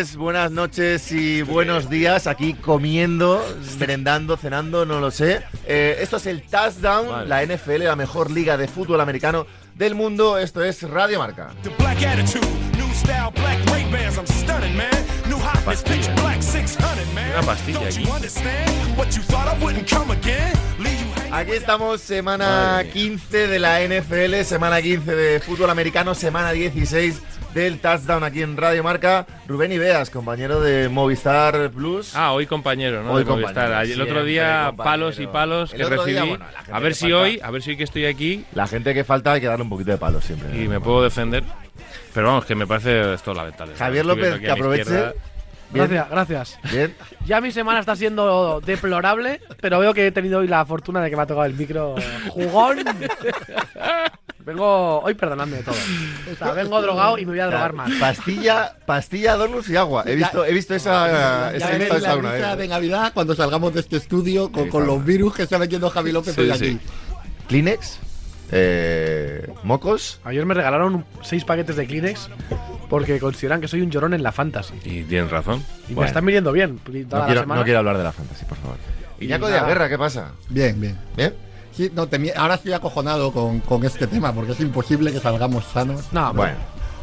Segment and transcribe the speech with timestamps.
[0.00, 2.26] tardes, buenas noches y buenos días.
[2.26, 3.44] Aquí comiendo,
[3.78, 5.42] merendando, cenando, no lo sé.
[5.66, 7.28] Eh, esto es el Touchdown, Vale.
[7.28, 10.38] la NFL, la mejor liga de fútbol americano del mundo.
[10.38, 11.50] Esto es Radio Marca.
[11.62, 12.46] The black attitude,
[12.78, 14.16] new style, black Ray Bans.
[14.16, 14.90] I'm stunning, man.
[15.28, 17.32] New hotness, pitch black 600, man.
[17.32, 18.04] Una pastilla aquí.
[18.04, 18.96] you understand?
[18.96, 20.52] What you thought I wouldn't come again?
[20.78, 21.34] Leave you hanging.
[21.34, 22.92] Aquí estamos, semana Madre mía.
[22.92, 27.20] 15 de la NFL, semana 15 de fútbol americano, semana 16
[27.54, 29.26] del Touchdown aquí en Radio Marca.
[29.48, 32.14] Rubén Ibeas, compañero de Movistar Plus.
[32.14, 33.12] Ah, hoy compañero, ¿no?
[33.12, 33.54] Hoy De Movistar.
[33.54, 34.84] compañero, Ayer- el otro día compañero.
[34.84, 36.28] palos y palos El que día, recibí.
[36.28, 38.94] bueno, a ver si falta- hoy, a ver si hoy que estoy aquí La gente
[38.94, 40.62] que falta hay que darle un poquito de palo siempre.
[40.62, 41.42] y me puedo defender.
[42.14, 43.74] Pero vamos, que me parece esto lamentable.
[43.76, 45.12] Javier López, que aproveche.
[45.72, 46.58] Bien, Gracias, gracias.
[46.72, 46.96] Bien.
[47.26, 51.10] Ya mi semana está siendo deplorable, pero veo que he tenido hoy la fortuna de
[51.10, 51.94] que me ha tocado el micro
[52.30, 52.78] jugón.
[54.50, 55.76] Vengo, hoy perdonadme de todo.
[56.32, 57.88] O sea, vengo drogado y me voy a drogar más.
[58.00, 60.02] Pastilla, pastilla, donuts y agua.
[60.06, 62.58] He visto, he visto esa, esa, veréis esa la una risa vez.
[62.58, 66.10] de Navidad cuando salgamos de este estudio con, con los virus que está metiendo Javi
[66.10, 66.52] López Sí, hoy sí.
[66.52, 66.78] aquí.
[67.46, 68.00] Kleenex,
[68.50, 70.18] eh, mocos.
[70.24, 72.28] Ayer me regalaron seis paquetes de Kleenex
[72.88, 74.74] porque consideran que soy un llorón en la fantasy.
[74.84, 75.64] Y tienes razón.
[75.88, 76.00] Y Bueno.
[76.00, 76.78] me están viniendo bien.
[76.78, 77.60] toda No la quiero, semana.
[77.60, 78.76] no quiero hablar de la fantasy, por favor.
[79.20, 79.68] Iñaco de nada.
[79.68, 80.32] Guerra, ¿qué pasa?
[80.48, 80.98] Bien, bien.
[81.16, 81.34] ¿Bien?
[81.72, 85.64] Sí, no, temi- ahora estoy acojonado con, con este tema porque es imposible que salgamos
[85.72, 86.56] sanos No, Bueno,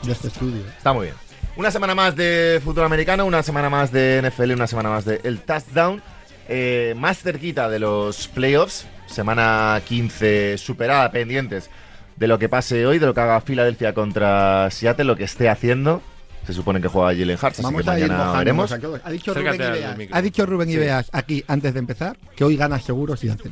[0.04, 0.62] de este estudio.
[0.78, 1.16] está muy bien.
[1.56, 5.22] Una semana más de fútbol americano, una semana más de NFL, una semana más de
[5.24, 6.02] el touchdown.
[6.50, 11.70] Eh, más cerquita de los playoffs, semana 15 superada, pendientes
[12.16, 15.50] de lo que pase hoy, de lo que haga Filadelfia contra Seattle, lo que esté
[15.50, 16.02] haciendo.
[16.46, 18.72] Se supone que juega Jalen Hurts, así Vamos que a ir mañana veremos.
[18.72, 22.80] Ha dicho Rubén Ibeas, ha dicho Rubén Ibeas aquí antes de empezar que hoy gana
[22.80, 23.52] seguro Seattle.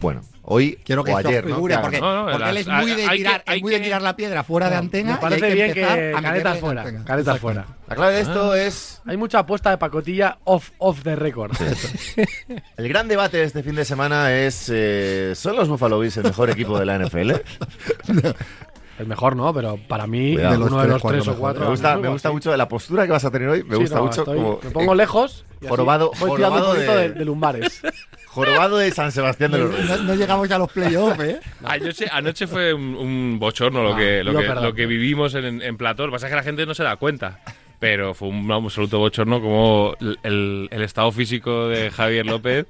[0.00, 1.54] Bueno, hoy Quiero que o esto ayer, ¿no?
[1.56, 2.08] figure Que porque, hagan.
[2.10, 4.02] No, no, porque él es muy de hay que- tirar, es muy de que- tirar
[4.02, 5.12] la piedra fuera de antena.
[5.14, 7.64] me parece y hay bien empezar que a en fuera.
[7.64, 7.76] fuera.
[7.88, 8.22] La clave de Ah.
[8.22, 11.52] esto es Hay mucha apuesta de pacotilla off, off the record.
[12.76, 16.24] El gran debate de este fin de semana es eh, ¿son los Buffalo Bills el
[16.24, 17.32] mejor equipo de la NFL?
[18.98, 20.56] El mejor no, pero para mí, Cuidado.
[20.56, 21.62] uno De los de los tres, o cuatro.
[21.64, 23.62] Me gusta, me gusta mucho la postura que vas a tener hoy.
[23.62, 25.44] Me Sí, gusta no, mucho estoy- como Me pongo lejos.
[25.60, 27.80] y así jorobado- voy tirando un jorobado poquito de- de, de lumbares.
[28.28, 29.88] jorobado de San Sebastián de los Reyes.
[29.88, 31.40] No, no llegamos a los playoffs, ¿eh?
[31.64, 34.64] Anoche, anoche fue un, un bochorno lo, Ah, que, lo, que, perdón.
[34.64, 36.04] lo que vivimos en, en plató.
[36.06, 37.40] Lo que pasa es que la gente no se da cuenta.
[37.80, 42.66] Pero fue un absoluto bochorno como el, el- estado físico de Javier López.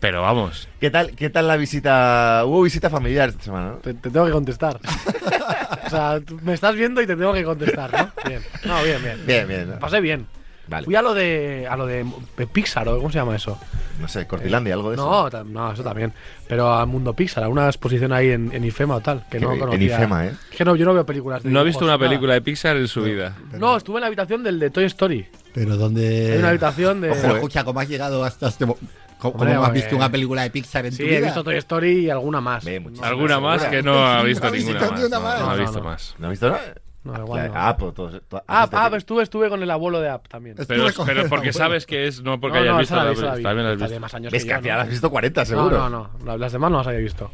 [0.00, 2.42] Pero vamos, ¿Qué tal, ¿Qué tal la visita?
[2.46, 3.76] Hubo visita familiar esta semana, ¿no?
[3.78, 4.78] Te, te tengo que contestar.
[5.86, 8.10] o sea, tú me estás viendo y te tengo que contestar, ¿no?
[8.28, 8.40] Bien.
[8.64, 9.26] No, bien, bien.
[9.26, 9.70] Bien, bien.
[9.70, 10.26] Me pasé bien.
[10.68, 10.84] Vale.
[10.84, 12.04] Fui a lo de a lo de
[12.52, 13.58] Pixar, ¿o cómo se llama eso?
[14.00, 15.30] No sé, Cortilandia, algo de eso.
[15.32, 16.12] No, no, eso también.
[16.46, 19.52] Pero al mundo Pixar, a una exposición ahí en, en IFEMA o tal, que no
[19.54, 19.96] en conocía.
[19.96, 20.32] IFEMA, ¿eh?
[20.52, 22.06] Es que no, yo no veo películas de no ha visto una nada.
[22.08, 23.34] película de Pixar en su vida.
[23.54, 25.26] No, estuve en la habitación del de Toy Story.
[25.54, 26.32] Pero donde.
[26.32, 27.10] Hay una habitación de.
[27.10, 27.32] Ojo, eh.
[27.34, 28.76] escucha, ¿cómo has llegado hasta este mo-
[29.18, 31.26] ¿Cómo, Hombre, cómo has porque- visto una película de Pixar en Sí, tu he vida?
[31.26, 32.64] visto Toy Story y alguna más.
[33.02, 34.92] Alguna más que no ha visto ha ninguna más.
[34.92, 35.40] ni una No, más.
[35.40, 36.14] no ha visto más.
[36.18, 36.74] ¿No has visto nada?
[37.04, 37.54] No, igual no.
[37.56, 40.56] Ah, pues todo- todo- Ah, ah, que- estuve, estuve con el abuelo de App también.
[40.66, 43.10] Pero, con pero porque sabes que es, no porque No, hayas no, visto la la
[43.10, 43.42] vi, la vi.
[43.42, 44.00] También la has visto.
[44.00, 44.82] más años Ves que que yo, al final ¿no?
[44.82, 45.78] has visto 40, seguro.
[45.78, 46.36] No, no, no.
[46.36, 47.30] Las demás no las había visto.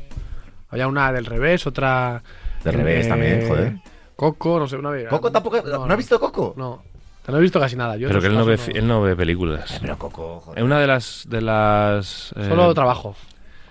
[0.71, 2.23] Había una del revés, otra.
[2.63, 3.75] Del revés eh, también, joder.
[4.17, 5.09] Coco, no sé, una vez.
[5.09, 5.61] ¿Coco tampoco?
[5.63, 6.55] ¿No, has visto Coco?
[6.57, 6.83] No.
[7.27, 7.97] No he visto casi nada.
[7.97, 9.79] Yo Pero que él no, ve, él no ve películas.
[9.81, 10.59] Pero Coco, joder.
[10.59, 13.17] Es una de las de las eh, Solo trabajo.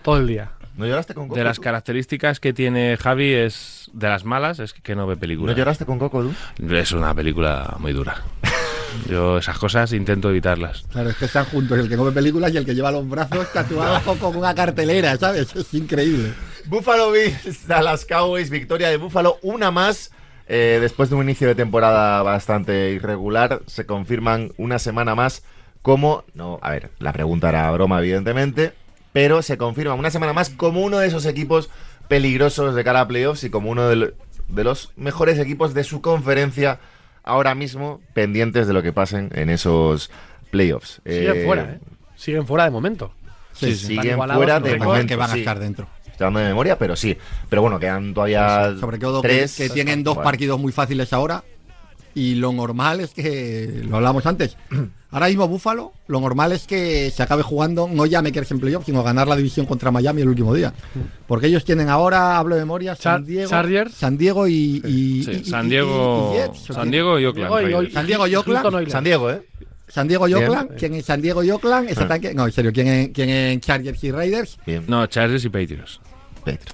[0.02, 0.52] Todo el día.
[0.76, 1.38] ¿No lloraste con Coco?
[1.38, 1.64] de las tú?
[1.64, 5.56] características que tiene Javi es de las malas es que no ve ¿No películas.
[5.56, 6.34] lloraste con Coco, tú?
[6.76, 8.24] Es una película muy dura.
[9.10, 10.84] Yo esas cosas intento evitarlas.
[10.92, 13.08] Claro, es que están juntos el que no ve películas y el que lleva los
[13.08, 15.56] brazos tatuados con una cartelera, ¿sabes?
[15.56, 16.34] Es increíble.
[16.66, 20.12] Buffalo Bills, Dallas Cowboys, victoria de Buffalo, una más.
[20.48, 25.44] Eh, después de un inicio de temporada bastante irregular, se confirman una semana más
[25.82, 28.74] como, no, a ver, la pregunta era broma evidentemente,
[29.14, 31.70] pero se confirma una semana más como uno de esos equipos
[32.08, 34.12] peligrosos de cara a playoffs y como uno de, lo-
[34.50, 36.80] de los mejores equipos de su conferencia
[37.24, 40.12] ahora mismo, pendientes de lo que pasen en esos
[40.52, 41.02] playoffs.
[41.06, 41.80] Siguen Eh, fuera, ¿eh?
[42.16, 43.14] Siguen fuera de momento.
[43.54, 45.08] Sí, siguen fuera de momento.
[45.08, 45.40] que van a sí.
[45.40, 45.88] estar dentro.
[46.06, 47.18] Estoy hablando de memoria, pero sí.
[47.50, 49.56] Pero bueno, quedan todavía Sobre todo tres.
[49.56, 51.44] que tienen dos partidos muy fáciles ahora.
[52.16, 54.56] Y lo normal es que, lo hablamos antes,
[55.14, 58.86] ahora mismo Búfalo, lo normal es que se acabe jugando, no ya meterse en playoff,
[58.86, 60.74] sino ganar la división contra Miami el último día.
[61.28, 63.50] Porque ellos tienen ahora, hablo de memoria, San Diego.
[63.94, 66.92] San Diego y, y- Sí, y- San y- Diego, y- y Jets, ¿o San?
[66.92, 67.48] Diego y Oakland.
[67.50, 67.94] Diego y- Raiders.
[67.94, 68.90] San Diego y Oakland.
[68.92, 69.42] San Diego, ¿eh?
[69.88, 70.46] San Diego y Bien.
[70.50, 71.90] Oakland, ¿quién es San Diego y Oakland?
[71.90, 74.58] Ese ataque- no, en serio, ¿quién en, quién en Chargers y Raiders?
[74.66, 74.84] Bien.
[74.88, 76.02] No, Chargers y Patriots.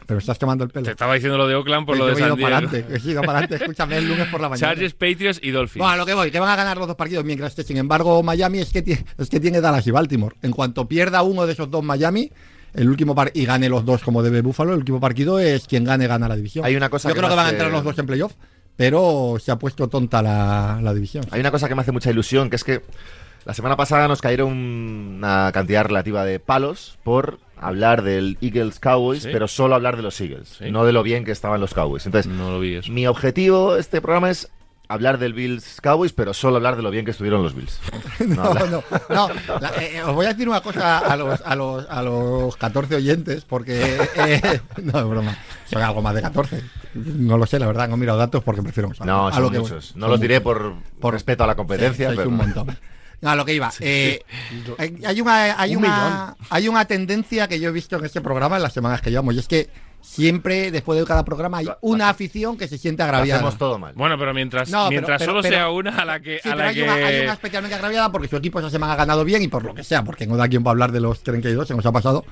[0.06, 0.86] Pero estás quemando el pelo.
[0.86, 2.70] Te estaba diciendo lo de Oakland por Pues lo de yo San para Diego.
[2.70, 2.98] adelante.
[3.08, 3.56] He ido para adelante.
[3.64, 4.68] Escúchame el lunes por la mañana.
[4.68, 5.78] Chargers, Patriots y Dolphins.
[5.80, 7.78] Bueno, a lo que voy, que van a ganar los dos partidos, mientras que, sin
[7.78, 10.36] embargo, Miami es que, tiene, es que tiene Dallas y Baltimore.
[10.42, 12.32] En cuanto pierda uno de esos dos Miami,
[12.74, 15.84] el último par y gane los dos como debe Buffalo, el último partido es quien
[15.84, 16.66] gane, gana la división.
[16.66, 18.06] Hay una cosa Yo que creo me que van a hace- entrar los dos en
[18.06, 18.34] playoff,
[18.76, 21.26] pero se ha puesto tonta la, la división.
[21.32, 22.82] Hay una cosa que me hace mucha ilusión, que es que
[23.46, 29.24] la semana pasada nos cayeron una cantidad relativa de palos por hablar del Eagles Cowboys,
[29.24, 29.30] Sí.
[29.32, 30.72] pero solo hablar de los Eagles, Sí.
[30.72, 32.06] no de lo bien que estaban los Cowboys.
[32.06, 32.92] Entonces, No lo vi eso.
[32.92, 34.50] mi objetivo de este programa es
[34.88, 37.80] hablar del Bills Cowboys, pero solo hablar de lo bien que estuvieron los Bills.
[38.26, 39.30] No No, no, no.
[39.62, 42.96] La- eh, os voy a decir una cosa a los, a los, a los 14
[42.96, 43.98] oyentes, porque.
[44.16, 45.38] eh, no, es broma.
[45.66, 46.64] Son algo más de 14.
[46.96, 49.06] No lo sé, la verdad, no he mirado datos porque prefiero no.
[49.06, 49.70] No, A son lo que voy.
[49.70, 49.96] muchos.
[49.96, 50.44] No Son los diré muchos.
[50.44, 52.76] por, Por- por respeto a la competencia, Sí, pero un montón.
[53.22, 53.72] No, a lo que iba.
[53.82, 54.22] Eh,
[54.78, 58.22] hay- hay, una, hay, Un una, hay una tendencia que yo he visto en este
[58.22, 59.70] programa en las semanas que llevamos, y es que
[60.02, 63.40] siempre, después de cada programa, hay una afición que se siente lo agraviada.
[63.42, 63.94] hacemos todo mal.
[63.96, 66.40] Bueno, pero mientras, No, pero- mientras pero- solo pero- sea una a la que.
[66.42, 66.84] Sí, a la hay, que...
[66.84, 69.66] una, hay una especialmente agraviada porque su equipo esa semana ha ganado bien y por
[69.66, 71.92] lo que sea, porque no da tiempo a hablar de los 32, se nos ha
[71.92, 72.26] pasado.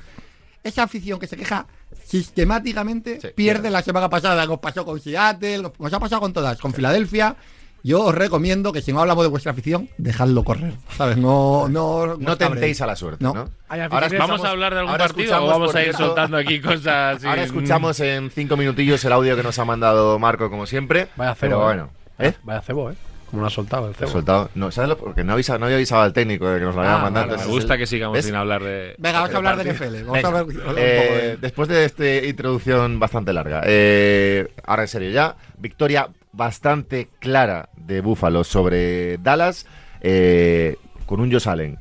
[0.64, 1.68] Esa afición que se queja
[2.06, 4.46] sistemáticamente Sí, pierde la semana pasada.
[4.46, 7.36] Nos pasó con Seattle, nos- nos ha pasado con todas, con Filadelfia.
[7.84, 10.74] Yo os recomiendo que si no hablamos de vuestra afición, dejadlo correr.
[10.98, 11.18] ¿Sabes?
[11.18, 13.50] No, no, no tentéis a la suerte, No.
[13.70, 17.24] Ahora ¿Vamos a hablar de algún ahora partido o vamos a ir soltando aquí cosas?
[17.26, 21.08] Ahora sin- escuchamos en cinco minutillos el audio que nos ha mandado Marco, como siempre.
[21.16, 21.66] Vaya cebo, pero eh.
[21.66, 21.90] bueno,
[22.20, 22.34] ¿eh?
[22.44, 22.96] Vaya cebo, ¿eh?
[23.30, 24.10] Como lo ha soltado el cebo.
[24.10, 24.50] soltado.
[24.56, 24.98] No, ¿sabes lo?
[24.98, 27.28] Porque no, avisa, no había avisado al técnico de que nos lo había Ah, mandado.
[27.28, 28.26] vale, Me gusta el- que sigamos ¿ves?
[28.26, 28.96] sin hablar de.
[28.98, 29.74] Venga, vamos a hablar de.
[29.74, 30.04] NFL.
[30.06, 34.48] Vamos a hablar, hablar un poco eh, de- después de esta introducción bastante larga, eh,
[34.66, 36.08] ahora en serio ya, victoria
[36.38, 39.66] bastante clara de Buffalo sobre Dallas,
[40.02, 41.78] eh, con un Josh Allen,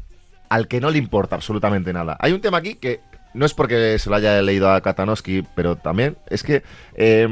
[0.48, 2.16] al que no le importa absolutamente nada.
[2.18, 3.00] Hay un tema aquí que
[3.34, 6.62] no es porque se lo haya leído a Katanowski, pero también es que
[6.94, 7.22] eh,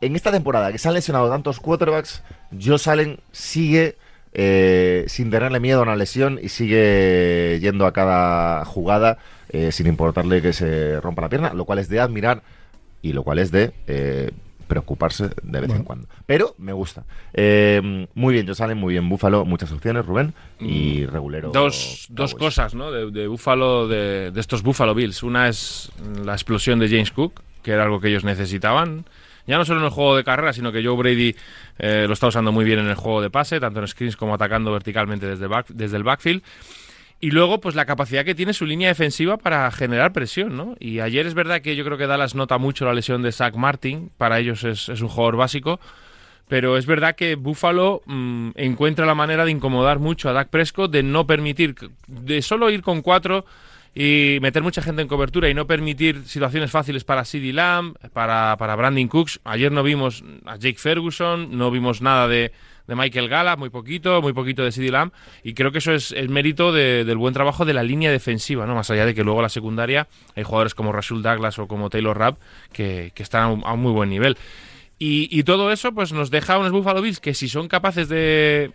[0.00, 2.22] en esta temporada que se han lesionado tantos quarterbacks,
[2.58, 3.96] Josh Allen sigue
[4.32, 9.18] eh, sin tenerle miedo a una lesión y sigue yendo a cada jugada
[9.48, 12.42] eh, sin importarle que se rompa la pierna, lo cual es de admirar
[13.02, 14.30] y lo cual es de eh,
[14.70, 15.84] preocuparse de vez en Bueno.
[15.84, 16.08] cuando.
[16.24, 17.04] Pero me gusta.
[17.34, 21.50] Eh, muy bien, Josh Allen, muy bien Búfalo, muchas opciones, Rubén, y regulero.
[21.50, 21.52] Mm.
[21.52, 22.54] Dos, dos Cowboys.
[22.54, 22.90] cosas, ¿no?
[22.90, 25.22] De, de Buffalo, de, de estos Buffalo Bills.
[25.22, 25.92] Una es
[26.24, 29.04] la explosión de James Cook, que era algo que ellos necesitaban.
[29.46, 31.34] Ya no solo en el juego de carrera, sino que Joe Brady
[31.78, 34.34] eh, lo está usando muy bien en el juego de pase, tanto en screens como
[34.34, 36.42] atacando verticalmente desde, back- desde el backfield.
[37.22, 40.74] Y luego, pues la capacidad que tiene su línea defensiva para generar presión, ¿no?
[40.80, 43.54] Y ayer es verdad que yo creo que Dallas nota mucho la lesión de Zach
[43.56, 44.10] Martin.
[44.16, 45.80] Para ellos es, un jugador básico.
[46.48, 50.90] Pero es verdad que Buffalo mm, encuentra la manera de incomodar mucho a Dak Prescott,
[50.90, 51.74] de no permitir,
[52.06, 53.44] de solo ir con cuatro
[53.94, 58.56] y meter mucha gente en cobertura y no permitir situaciones fáciles para CeeDee Lamb, para,
[58.56, 59.40] para Brandon Cooks.
[59.44, 62.52] Ayer no vimos a Jake Ferguson, no vimos nada de,
[62.90, 65.12] de Michael Gallup, muy poquito, muy poquito de CeeDee Lamb.
[65.44, 68.66] Y creo que eso es, es mérito de- del buen trabajo de la línea defensiva,
[68.66, 68.74] ¿no?
[68.74, 72.18] Más allá de que luego la secundaria hay jugadores como Rashul Douglas o como Taylor
[72.18, 72.38] Rapp
[72.72, 74.36] que, están a un- muy buen nivel.
[74.98, 78.72] Y, todo eso pues nos deja unos Buffalo Bills que si son capaces de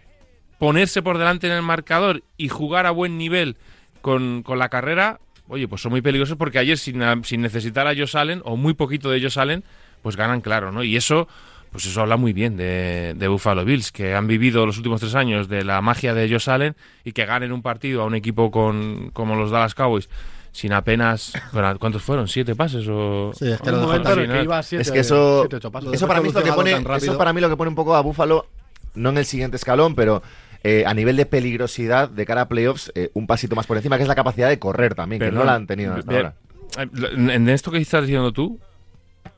[0.57, 3.57] ponerse por delante en el marcador y jugar a buen nivel
[4.01, 5.19] con, con la carrera,
[5.49, 6.99] oye, pues son muy peligrosos porque ayer sin,
[7.41, 9.63] necesitar a Josh Allen o muy poquito de Josh Allen,
[10.01, 10.83] pues ganan claro, ¿no?
[10.83, 11.27] Y eso,
[11.75, 15.13] pues eso habla muy bien de, de Buffalo Bills, que han vivido los últimos tres
[15.13, 18.49] años de la magia de Josh Allen y que ganen un partido a un equipo
[18.49, 20.07] con, como los Dallas Cowboys
[20.53, 21.33] sin apenas,
[21.77, 22.29] ¿cuántos fueron?
[22.29, 23.33] ¿Siete pases o...?
[23.37, 24.91] Sí, es que Un lo momento dejaron en el así, que iba a siete, es
[24.93, 25.93] que eso, siete, ocho pasos.
[25.93, 27.93] eso para mí es lo que pone, eso para mí lo que pone un poco
[27.93, 28.47] a Buffalo,
[28.93, 30.23] no en el siguiente escalón, pero
[30.63, 33.97] eh, a nivel de peligrosidad de cara a playoffs, eh, un pasito más por encima,
[33.97, 36.35] que es la capacidad de correr también, que no la han tenido hasta ahora.
[36.77, 38.57] En en esto que estás diciendo tú,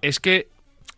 [0.03, 0.49] es que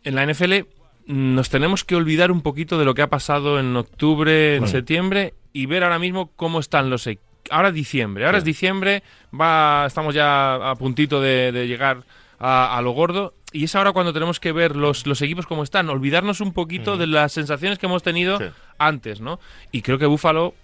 [0.04, 0.66] en la NFL
[1.10, 4.72] nos tenemos que olvidar un poquito de lo que ha pasado en octubre, en Bueno.
[4.72, 7.28] septiembre y ver ahora mismo cómo están los equipos.
[7.50, 8.42] Ahora es diciembre, ahora Sí.
[8.42, 9.02] es diciembre,
[9.34, 12.04] va, estamos ya a puntito de, de llegar
[12.38, 15.64] a, a lo gordo y es ahora cuando tenemos que ver los, los equipos cómo
[15.64, 18.46] están, olvidarnos un poquito de las sensaciones que hemos tenido Sí.
[18.80, 19.40] Antes, ¿no?
[19.72, 20.56] Y creo que Búfalo,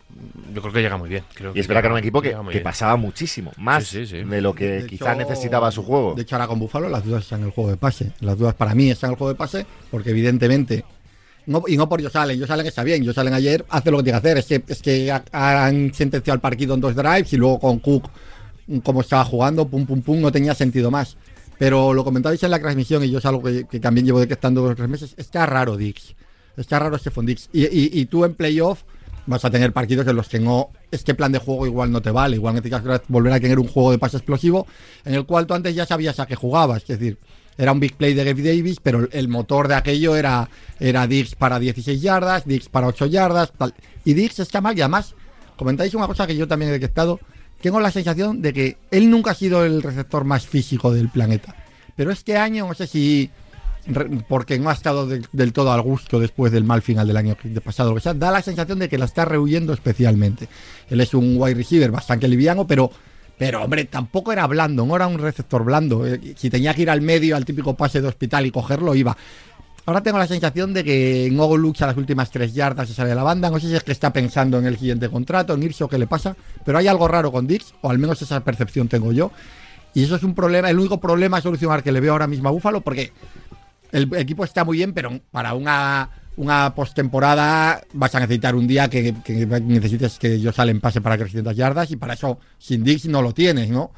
[0.53, 1.23] yo creo que llega muy bien.
[1.33, 4.23] creo Y es verdad que era un equipo que, pasaba muchísimo, más Sí, sí, sí.
[4.23, 6.15] de lo que De quizá hecho- necesitaba su juego.
[6.15, 8.11] De hecho, ahora con Búfalo las dudas están en el juego de pase.
[8.21, 10.83] Las dudas para mí están en el juego de pase porque evidentemente...
[11.47, 13.97] no- y no por ellos salen, ellos salen está bien, ellos salen ayer, hace lo
[13.97, 14.37] que tiene que hacer.
[14.39, 15.23] Es que, es que ha-
[15.67, 18.09] han sentenciado el partido en dos drives y luego con Cook,
[18.67, 21.17] mm, como estaba jugando, pum, pum, pum, no tenía sentido más.
[21.57, 24.61] Pero lo comentabais en la transmisión y yo es algo que, que también llevo detectando
[24.61, 25.13] dos o tres meses.
[25.17, 26.15] Está raro Dix.
[26.57, 27.49] Está raro Stephon Dix.
[27.53, 27.65] Y,
[27.99, 28.83] y, tú en playoff
[29.25, 32.11] vas a tener partidos en los que no este plan de juego igual no te
[32.11, 32.35] vale.
[32.35, 34.67] Igual necesitas volver a tener un juego de pase explosivo
[35.03, 36.83] en el cual tú antes ya sabías a qué jugabas.
[36.83, 37.17] Es decir,
[37.57, 41.35] era un big play de Gabe Davis, pero el motor de aquello era, era Diggs
[41.35, 43.53] para 16 yardas, Diggs para 8 yardas.
[44.03, 45.15] Y Diggs está mal y además,
[45.55, 47.19] comentáis una cosa que yo también he detectado,
[47.61, 51.55] tengo la sensación de que él nunca ha sido el receptor más físico del planeta.
[51.95, 53.29] Pero este año, no sé si
[54.27, 57.93] porque no ha estado del- todo al gusto después del mal final del año pasado,
[57.93, 60.47] que sea, da la sensación de que la está rehuyendo especialmente.
[60.89, 62.89] Él es un wide receiver bastante liviano, pero,
[63.37, 66.05] pero hombre, tampoco era blando, no era un receptor blando.
[66.07, 69.15] Eh, Si tenía que ir al medio, al típico pase de hospital y cogerlo, iba.
[69.87, 73.15] Ahora tengo la sensación de que no lucha las últimas tres yardas y sale de
[73.15, 73.51] la banda.
[73.51, 75.99] No sé si es que está pensando en el siguiente contrato, en irse o qué
[75.99, 79.31] le pasa, pero hay algo raro con Dix, o al menos esa percepción tengo yo.
[79.93, 82.49] Y eso es un problema, el único problema a solucionar que le veo ahora mismo
[82.49, 83.13] a Búfalo, porque
[83.91, 88.89] el equipo está muy bien, pero para una, una postemporada vas a necesitar un día
[88.89, 93.05] que, que necesites que yo salen pase para 300 yardas y para eso sin Dix
[93.05, 93.91] no lo tienes, ¿no?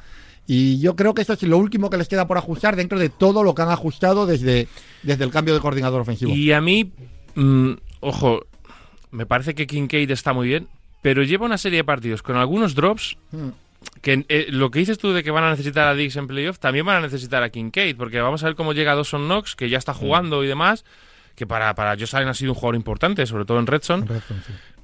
[0.46, 3.10] Y yo creo que eso es lo último que les queda por ajustar dentro de
[3.10, 4.66] todo lo que han ajustado desde,
[5.02, 6.32] desde el cambio de coordinador ofensivo.
[6.34, 6.90] Y a mí,
[7.34, 8.46] mm, ojo,
[9.10, 10.68] me parece que Kincaid está muy bien,
[11.02, 13.48] pero lleva una serie de partidos con algunos drops Mm.
[14.00, 16.58] Que eh, lo que dices tú de que van a necesitar a Diggs en playoff,
[16.58, 19.68] también van a necesitar a Kincaid, porque vamos a ver cómo llega Dawson Knox, que
[19.68, 20.84] ya está jugando y demás,
[21.34, 24.08] que para, para Josh Allen ha sido un jugador importante, sobre todo en Redson,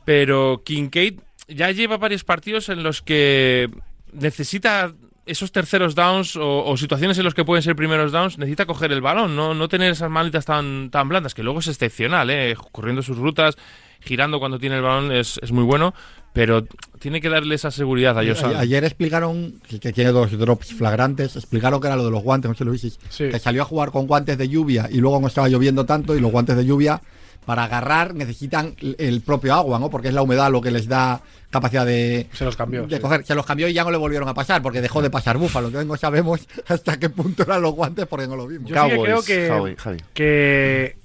[0.04, 3.70] pero Kincaid ya lleva varios partidos en los que
[4.12, 4.92] necesita
[5.26, 8.92] esos terceros downs o, o situaciones en los que pueden ser primeros downs, necesita coger
[8.92, 12.54] el balón, no, no tener esas manitas tan, tan blandas, que luego es excepcional, ¿eh?
[12.72, 13.56] corriendo sus rutas,
[14.04, 15.94] girando cuando tiene el balón es, es muy bueno,
[16.32, 16.64] pero
[16.98, 18.36] tiene que darle esa seguridad a Allen.
[18.56, 21.36] Ayer explicaron que, que tiene dos drops flagrantes.
[21.36, 22.98] Explicaron que era lo de los guantes, no sé si lo visteis.
[23.08, 23.28] Sí.
[23.28, 26.20] Que salió a jugar con guantes de lluvia y luego no estaba lloviendo tanto y
[26.20, 27.00] los guantes de lluvia
[27.46, 29.90] para agarrar necesitan el- propio agua, ¿no?
[29.90, 31.20] Porque es la humedad lo que les da
[31.50, 32.86] capacidad de, Se los cambió.
[32.86, 33.02] de sí.
[33.02, 33.24] coger.
[33.24, 35.66] Se los cambió y ya no le volvieron a pasar porque dejó de pasar Búfalo.
[35.68, 38.68] Entonces no sabemos hasta qué punto eran los guantes porque no lo vimos.
[38.70, 39.98] Yo sí que creo Cowboys, que, Javi, Javi.
[40.14, 40.96] que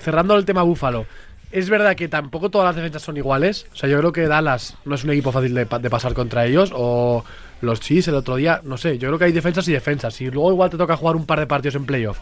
[0.00, 1.06] cerrando el tema Búfalo,
[1.52, 3.66] es verdad que tampoco todas las defensas son iguales.
[3.72, 6.14] O sea, yo creo que Dallas no es un equipo fácil de, pa- de pasar
[6.14, 6.70] contra ellos.
[6.74, 7.24] O
[7.60, 8.98] los Chiefs el otro día, no sé.
[8.98, 10.20] Yo creo que hay defensas y defensas.
[10.20, 12.18] Y luego igual te toca jugar un par de partidos en playoff.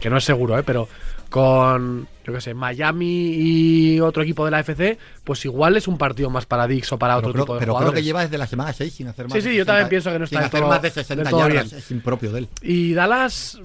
[0.00, 0.62] Que no es seguro, ¿eh?
[0.62, 0.88] Pero
[1.30, 5.96] con, yo qué sé, Miami y otro equipo de la FC, pues igual es un
[5.98, 8.00] partido más para Dix o para otro creo, tipo de pero creo jugadores.
[8.00, 10.10] que lleva desde la semana 6 sin hacer más Sí, de sí, yo también pienso
[10.12, 11.72] que no sin está del hacer todo- más de del 60 todo yardas.
[11.72, 12.48] Es impropio de él.
[12.62, 13.58] Y Dallas,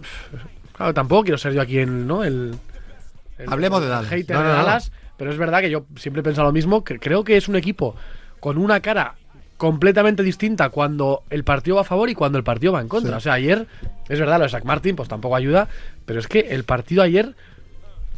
[0.75, 2.24] claro, tampoco quiero ser yo aquí en, ¿no?
[2.24, 2.55] El,
[3.43, 4.10] el- Hablemos de Dallas.
[4.10, 4.63] hater No, no, de no.
[4.63, 7.48] Dallas, pero es verdad que yo siempre he pensado lo mismo, que creo que es
[7.48, 7.95] un equipo
[8.39, 9.15] con una cara
[9.57, 13.12] completamente distinta cuando el partido va a favor y cuando el partido va en contra.
[13.12, 13.17] Sí.
[13.17, 13.67] O sea, ayer,
[14.10, 15.67] es verdad, lo de Zach Martin pues tampoco ayuda,
[16.05, 17.36] pero es que el partido ayer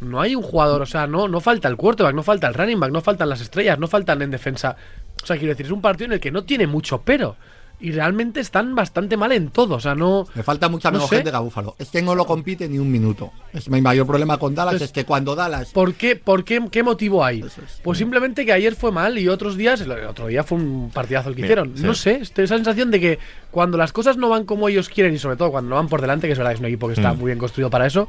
[0.00, 2.80] no hay un jugador, o sea, no, no falta el quarterback, no falta el running
[2.80, 4.76] back, no faltan las estrellas, no faltan en defensa.
[5.22, 7.36] O sea, quiero decir, es un partido en el que no tiene mucho pero.
[7.84, 9.74] Y realmente están bastante mal en todo.
[9.74, 10.26] O sea, no.
[10.34, 11.16] Me falta mucha No menos sé.
[11.16, 11.76] gente que a Búfalo.
[11.78, 13.30] Es que no lo compite ni un minuto.
[13.52, 16.62] Es mi mayor problema con Dallas Entonces, es que cuando Dallas ¿Por qué, por qué,
[16.70, 17.40] qué motivo hay?
[17.42, 17.56] Es.
[17.82, 21.28] Pues simplemente que ayer fue mal y otros días, el otro día fue un partidazo
[21.28, 21.76] el que Mira, hicieron.
[21.76, 21.82] sí.
[21.84, 23.18] No sé, este- esa sensación de que
[23.50, 26.00] cuando las cosas no van como ellos quieren y sobre todo cuando no van por
[26.00, 27.18] delante, que es verdad que es un equipo que está Mm.
[27.18, 28.08] muy bien construido para eso,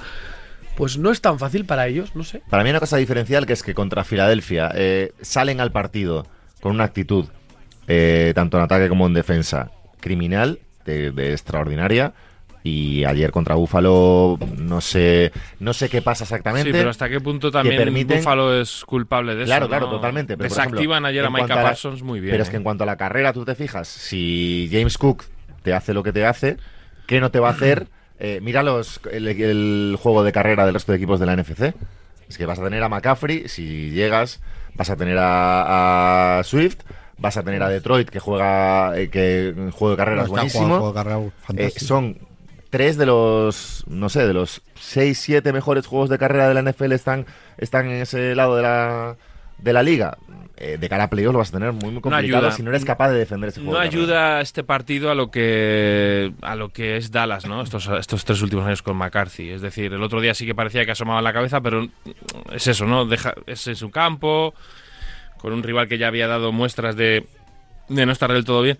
[0.77, 2.41] pues no es tan fácil para ellos, no sé.
[2.50, 6.25] Para mí hay una cosa diferencial que es que contra Filadelfia eh, salen al partido
[6.62, 7.25] con una actitud,
[7.87, 12.13] eh, tanto en ataque como en defensa, criminal, de, de extraordinaria.
[12.63, 16.71] Y ayer contra Búfalo no sé, no sé qué pasa exactamente.
[16.71, 19.49] Sí, pero hasta qué punto también permiten- Buffalo es culpable de eso.
[19.49, 20.35] Claro, claro, totalmente.
[20.35, 22.31] Pero, por Desactivan ejemplo, ayer a Micah Parsons muy bien.
[22.31, 22.51] Pero es ¿eh?
[22.51, 25.25] que en cuanto a la carrera, tú te fijas, si James Cook
[25.61, 26.57] te hace lo que te hace,
[27.05, 27.87] ¿qué no te va a hacer?
[28.17, 31.73] Eh, mira los, el, el juego de carrera del resto de equipos de la NFC.
[32.29, 34.39] Es que vas a tener a McCaffrey, si llegas,
[34.73, 36.77] vas a tener a, a Swift,
[37.17, 40.63] vas a tener a Detroit, que juega eh, que juego de carrera es está buenísimo.
[40.63, 41.86] jugando juego de carrera Eh, fantástico.
[41.86, 42.17] son
[42.69, 46.62] tres de los, no sé, de los seis, siete mejores juegos de carrera de la
[46.72, 47.25] NFL están,
[47.57, 49.15] están en ese lado de la,
[49.60, 50.17] de la liga.
[50.57, 52.51] Eh, de cara a playoff lo vas a tener muy, muy complicado ayuda.
[52.55, 53.74] si no eres capaz de defender ese juego.
[53.74, 57.62] No de ayuda este partido a lo que a lo que es Dallas, ¿no?
[57.62, 59.50] Estos, estos tres últimos años con McCarthy.
[59.51, 61.86] Es decir, el otro día sí que parecía que asomaba la cabeza, pero
[62.53, 63.05] es eso, ¿no?
[63.05, 64.53] Deja, es en su campo,
[65.45, 67.23] con un rival que ya había dado muestras de,
[67.87, 68.79] de no estar del todo bien.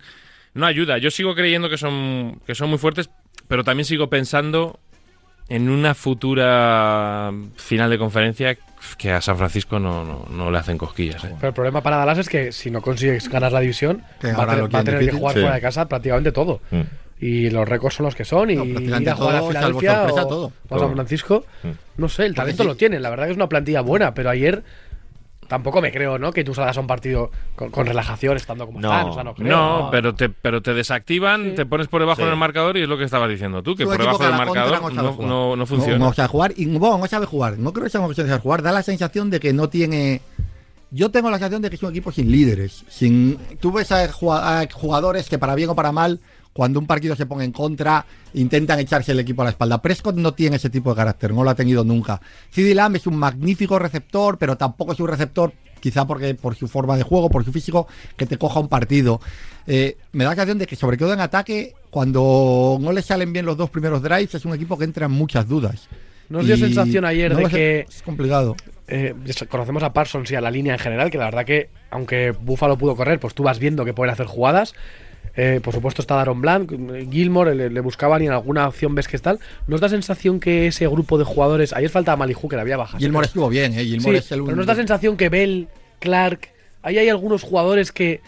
[0.52, 0.98] No ayuda.
[0.98, 3.08] Yo sigo creyendo que son, que son muy fuertes,
[3.46, 4.80] pero también sigo pensando
[5.48, 8.56] en una futura final de conferencia
[8.98, 11.22] que a San Francisco no, no, no le hacen cosquillas.
[11.24, 11.30] ¿eh?
[11.36, 14.32] Pero el problema para Dallas es que si no consigues ganar la división, Que va
[14.32, 15.20] a, ahora tener- lo va a tener que difícil.
[15.20, 15.40] jugar Sí.
[15.40, 16.60] fuera de casa prácticamente todo.
[16.72, 16.80] Mm.
[17.18, 18.50] Y los récords son los que son.
[18.50, 20.52] Y No, prácticamente ir a jugar a todo, salvo Filadelfia o, todo.
[20.68, 20.92] o a San.
[20.94, 21.68] Francisco, Mm.
[21.96, 22.68] no sé, el talento sí.
[22.68, 23.02] lo tienen.
[23.02, 24.62] La verdad que es una plantilla buena, pero ayer
[25.48, 26.32] tampoco me creo, ¿no?
[26.32, 28.90] Que tú salgas a un partido con, con relajación estando como No.
[28.92, 29.08] están.
[29.10, 29.48] O sea, no creo.
[29.48, 31.50] No, pero te, pero te desactivan, Sí.
[31.56, 32.22] te pones por debajo Sí.
[32.24, 34.92] en el marcador y es lo que estabas diciendo tú, que por debajo del marcador
[34.94, 35.98] no no, no, no funciona.
[35.98, 37.58] No, sabe jugar y no, no sabe jugar.
[37.58, 38.62] No creo que sea una cuestión de saber jugar.
[38.62, 40.20] Da la sensación de que no tiene.
[40.92, 42.84] Yo tengo la sensación de que es un equipo sin líderes.
[42.88, 44.08] Sin, tú ves a
[44.72, 46.20] jugadores que, para bien o para mal,
[46.56, 49.82] cuando un partido se pone en contra, intentan echarse el equipo a la espalda.
[49.82, 52.18] Prescott no tiene ese tipo de carácter, no lo ha tenido nunca.
[52.50, 56.66] CD Lamb es un magnífico receptor, pero tampoco es un receptor, quizá porque por su
[56.66, 57.86] forma de juego, por su físico,
[58.16, 59.20] que te coja un partido.
[59.66, 63.34] Eh, me da la sensación de que, sobre todo en ataque, cuando no le salen
[63.34, 65.88] bien los dos primeros drives, es un equipo que entra en muchas dudas.
[66.30, 68.56] Nos dio sensación ayer no de que Es complicado.
[68.88, 69.14] eh,
[69.48, 72.78] conocemos a Parsons y a la línea en general, que la verdad que, aunque Buffalo
[72.78, 74.74] pudo correr, pues tú vas viendo que pueden hacer jugadas.
[75.36, 78.94] Eh, por supuesto está Daron Blanc, eh, Gilmore, le, le buscaban y en alguna opción
[78.94, 79.38] ves que tal.
[79.66, 81.72] ¿Nos da sensación que ese grupo de jugadores...
[81.74, 82.98] Ayer faltaba Mali Hooker, había bajas.
[82.98, 83.80] Gilmore estuvo bien, ¿eh?
[83.80, 86.48] Sí, Gilmore es el pero nos da sensación que Bell, Clark...
[86.82, 88.20] Ahí hay algunos jugadores que...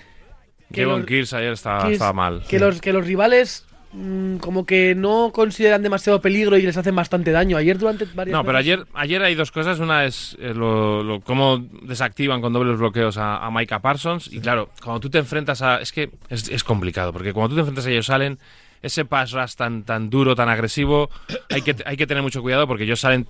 [0.73, 2.43] que los- Kears ayer estaba, que es- estaba mal.
[2.49, 6.95] Que, los, que los rivales mm, como que no consideran demasiado peligro y les hacen
[6.95, 7.57] bastante daño.
[7.57, 9.79] Ayer durante varias No, pero ayer, ayer hay dos cosas.
[9.81, 14.33] Una es eh, lo, lo- cómo desactivan con dobles bloqueos a, a Micah Parsons.
[14.33, 15.81] Y claro, cuando tú te enfrentas a.
[15.81, 18.39] Es que es, es complicado, porque cuando tú te enfrentas a ellos salen.
[18.83, 21.11] Ese pass rush tan, tan duro, tan agresivo,
[21.51, 23.27] hay que, hay que tener mucho cuidado porque ellos salen.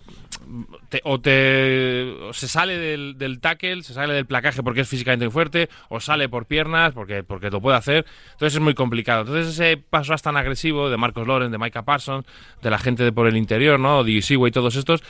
[0.91, 2.05] te- o te.
[2.23, 5.69] o se sale del, del tackle, se sale del placaje porque es físicamente muy fuerte,
[5.89, 8.05] o sale por piernas porque, porque lo puede hacer.
[8.33, 9.23] Entonces es muy complicado.
[9.23, 12.27] Entonces ese pass rush tan agresivo de Marcos Loren, de Micah Parsons,
[12.63, 14.05] de la gente de por el interior, ¿no?
[14.05, 15.03] De y todos estos.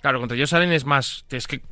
[0.00, 1.62] Claro, contra ellos salen es más, tienes que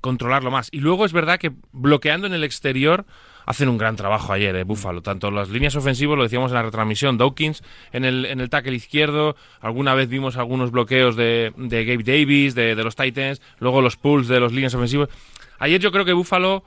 [0.00, 0.68] controlarlo más.
[0.72, 3.04] Y luego es verdad que bloqueando en el exterior
[3.46, 5.02] hacen un gran trabajo ayer, eh, Búfalo.
[5.02, 8.74] Tanto las líneas ofensivas, lo decíamos en la retransmisión, Dawkins en el, en el tackle
[8.74, 13.80] izquierdo, alguna vez vimos algunos bloqueos de, de Gabe Davis, de, de los Titans, luego
[13.80, 15.08] los pulls de los líneas ofensivas.
[15.58, 16.64] Ayer yo creo que Búfalo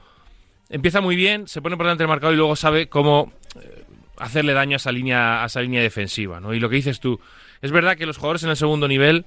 [0.68, 3.84] empieza muy bien, se pone por delante del marcador y luego sabe cómo eh,
[4.18, 6.54] hacerle daño a esa línea, a esa línea defensiva, ¿no?
[6.54, 7.20] Y lo que dices tú,
[7.62, 9.24] es verdad que los jugadores en el segundo nivel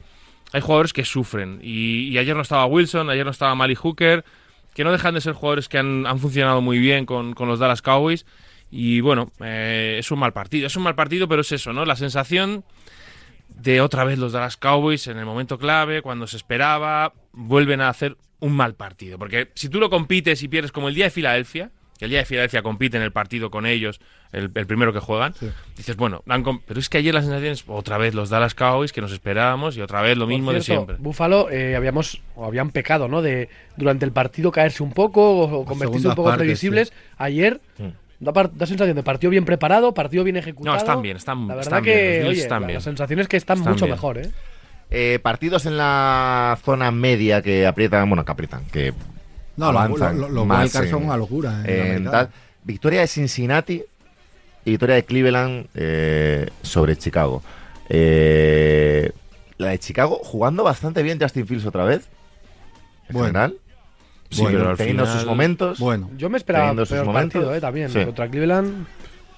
[0.54, 1.60] hay jugadores que sufren.
[1.62, 4.26] Y, y ayer no estaba Wilson, ayer no estaba Mali Hooker,
[4.74, 7.60] que no dejan de ser jugadores que han, han funcionado muy bien con, con los
[7.60, 8.26] Dallas Cowboys.
[8.70, 10.68] Y bueno, eh, es un mal partido.
[10.68, 11.86] Es un mal partido, pero es eso, ¿no?
[11.86, 12.64] La sensación
[13.50, 17.90] de otra vez los Dallas Cowboys en el momento clave, cuando se esperaba, vuelven a
[17.90, 19.20] hacer un mal partido.
[19.20, 22.18] Porque si tú lo compites y pierdes como el día de Filadelfia, que el día
[22.22, 25.36] de Filadelfia compite en el partido con ellos, el, el primero que juegan,
[25.78, 26.24] dices, bueno,
[26.66, 29.78] pero es que ayer la sensación es otra vez los Dallas Cowboys que nos esperábamos
[29.78, 30.96] y otra vez lo Por mismo de siempre.
[30.98, 33.22] Búfalo eh, habíamos o habían pecado, ¿no?
[33.22, 36.92] De durante el partido caerse un poco o, o convertirse un poco partes, previsibles.
[37.20, 37.62] Ayer
[38.20, 40.74] da, par- da sensación de partido bien preparado, partido bien ejecutado.
[40.76, 42.78] No, están bien, están- La verdad están que bien, oye, están la, bien.
[42.78, 43.94] la sensación es que están, Están mucho bien.
[43.96, 44.32] mejor, ¿eh?
[44.90, 48.92] Eh, partidos en la zona media que aprietan, bueno, que aprietan, que
[49.58, 51.64] No, los avanzan lo, lo, son una locura.
[51.66, 52.30] eh, en tal.
[52.64, 53.82] Victoria de Cincinnati
[54.66, 57.44] y victoria de Cleveland eh, sobre Chicago.
[57.90, 59.12] Eh,
[59.58, 62.08] la de Chicago jugando bastante bien Justin Fields otra vez.
[63.10, 63.28] En Bueno.
[63.28, 63.56] general.
[64.30, 65.80] Sí, Bueno, pero al teniendo final- sus momentos.
[65.80, 67.34] Bueno, Yo me esperaba Teniendo sus peor momentos.
[67.34, 67.60] partido, ¿eh?
[67.62, 67.90] También.
[67.90, 68.06] Sí.
[68.06, 68.88] Contra Cleveland.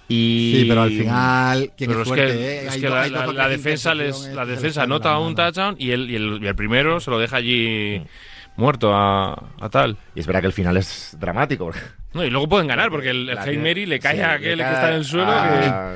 [0.07, 0.57] Y...
[0.59, 2.27] sí, pero al final tiene Pero es suerte.
[2.27, 5.91] que, eh, es hay que do- la, defensa les, la defensa anota un touchdown y
[5.91, 8.03] el, y el, y el primero se lo deja allí
[8.55, 9.97] muerto a, a tal.
[10.15, 11.65] Y es verdad que el final es dramático.
[11.65, 11.79] porque-
[12.13, 14.59] No, y luego pueden ganar porque el, el Hail Mary le cae sí, a aquel
[14.59, 15.31] cae que está en el suelo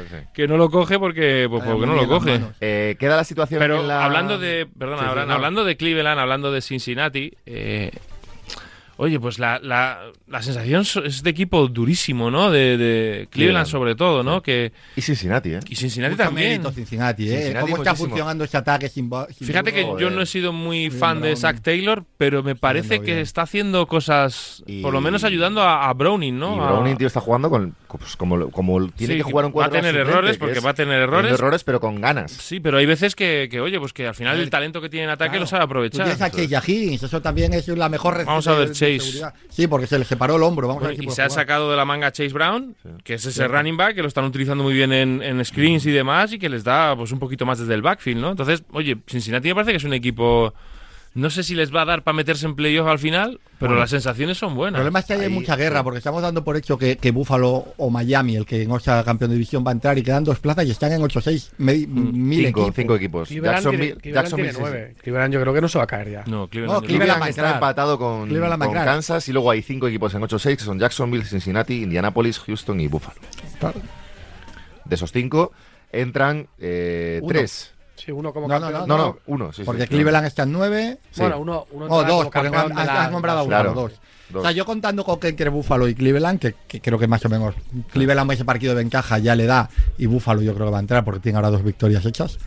[0.09, 0.15] sí.
[0.33, 2.41] que, no lo coge porque, pues, porque no lo coge.
[2.61, 5.33] Eh, queda la situación Pero en la- hablando de, perdona, Sí, sí, hablan- no.
[5.35, 7.91] hablando de Cleveland, hablando de Cincinnati, eh,
[8.97, 12.51] oye, pues la, la, la sensación es de equipo durísimo, ¿no?
[12.51, 14.41] De, de Cleveland sobre todo, ¿no?
[14.41, 15.60] Que Y Cincinnati, ¿eh?
[15.69, 16.63] y Cincinnati Mucho también.
[16.73, 17.38] Cincinnati, ¿eh?
[17.38, 18.10] Cincinnati ¿Cómo está muchísimo.
[18.10, 21.36] funcionando ese ataque sin, sin Fíjate que yo no he sido muy fan de.
[21.36, 25.88] Zach Taylor, pero me parece que está haciendo cosas, Y- por lo menos ayudando a,
[25.89, 26.55] a Browning, ¿no?
[26.55, 29.51] Y A- Browning, tío, está jugando con, pues, como, como tiene Sí, que jugar un
[29.51, 31.31] va a cuadro tener errores, que porque va a tener errores.
[31.33, 32.31] errores, pero con ganas.
[32.31, 35.05] Sí, pero hay veces que, que, oye, pues que al final el talento que tiene
[35.05, 35.41] en ataque Claro.
[35.41, 36.05] lo sabe Tú aprovechar.
[36.05, 36.21] tienes
[36.53, 39.26] a Higgins, eso también es la mejor Vamos a ver de Chase.
[39.50, 40.67] Sí, porque se le separó el hombro.
[40.67, 43.26] Vamos a ver si y se ha sacado de la manga Chase Brown, que es
[43.26, 46.39] ese running back que lo están utilizando muy bien en, en screens y demás y
[46.39, 48.32] que les da pues un poquito más desde el backfield, ¿no?
[48.32, 50.54] Entonces, oye, Cincinnati me parece que es un equipo
[51.13, 53.89] no sé si les va a dar para meterse en playoff al final, pero las
[53.89, 54.77] sensaciones son El buenas.
[54.79, 57.73] problema es que hay Ahí, mucha guerra, porque estamos dando por hecho que, que Buffalo
[57.77, 60.39] o Miami, el que no sea campeón de división, va a entrar y quedan dos
[60.39, 62.75] plazas y están en 8-6 me- mil Cinco, equipos.
[62.75, 63.27] cinco equipos.
[63.29, 66.23] Cleveland, tiene, tiene yo creo que no se va a caer ya.
[66.27, 66.85] No, No, Cleveland.
[66.85, 67.53] Cleveland Cleveland está entrar.
[67.55, 68.73] empatado con, con.
[68.73, 72.87] Kansas y luego hay cinco equipos en 8-6 que son Jacksonville, Cincinnati, Indianapolis, Houston y
[72.87, 73.19] Buffalo.
[73.59, 73.81] Claro.
[74.85, 75.51] De esos cinco
[75.91, 77.73] entran eh, tres.
[78.07, 78.87] Sí, uno como No, no, campeón.
[78.87, 79.63] No, no, uno, sí, sí.
[79.65, 80.97] Porque Cleveland está en 9.
[81.11, 81.19] Sí.
[81.19, 83.69] Bueno, uno, uno O entra dos, como porque campeón has, la- has nombrado a Claro.
[83.71, 83.99] Buffalo, dos.
[84.29, 84.39] Dos.
[84.39, 87.23] O sea, yo contando con que entre Buffalo y Cleveland, que, que creo que más
[87.25, 87.53] o menos
[87.91, 90.81] Cleveland ese partido de ventaja ya le da, y Buffalo yo creo que va a
[90.81, 92.37] entrar porque tiene ahora dos victorias hechas.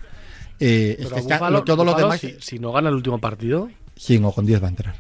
[0.58, 4.18] Eh, es que está- todos los demás, Si, si no gana el último partido, sí,
[4.24, 4.94] o con 10 va a entrar.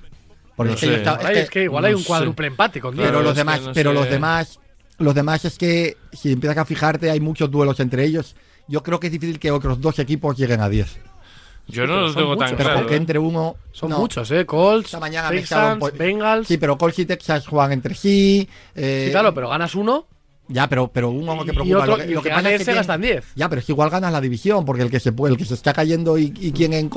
[0.56, 2.46] Porque No es que igual hay- es es que- que igual hay no un cuádruple
[2.48, 3.24] empate con Claro, pero 10.
[3.28, 4.60] los demás, no pero los demás,
[4.98, 8.36] los demás es que si empiezas a fijarte hay muchos duelos entre ellos.
[8.70, 10.98] Yo creo que es difícil que otros dos equipos lleguen a 10.
[11.66, 12.50] Yo no pero los tengo tan muchos.
[12.56, 12.78] Pero claro.
[12.80, 12.98] con que ¿eh?
[12.98, 13.56] entre uno.
[13.72, 13.98] Son no.
[13.98, 14.46] muchos, ¿eh?
[14.46, 16.46] Colts, Esta mañana Texans, Bengals.
[16.46, 18.48] Sí, pero Colts y Texas juegan entre sí.
[18.76, 20.06] eh, Sí, claro, pero ganas uno
[20.52, 21.78] Ya, pero, pero uno que y preocupa.
[21.78, 23.24] otro lo que, lo que que pasa es que tiene- gastan 10.
[23.36, 25.44] Ya, pero es que igual ganas la división, porque el que se puede, el que
[25.44, 26.90] se está cayendo y, y quien en,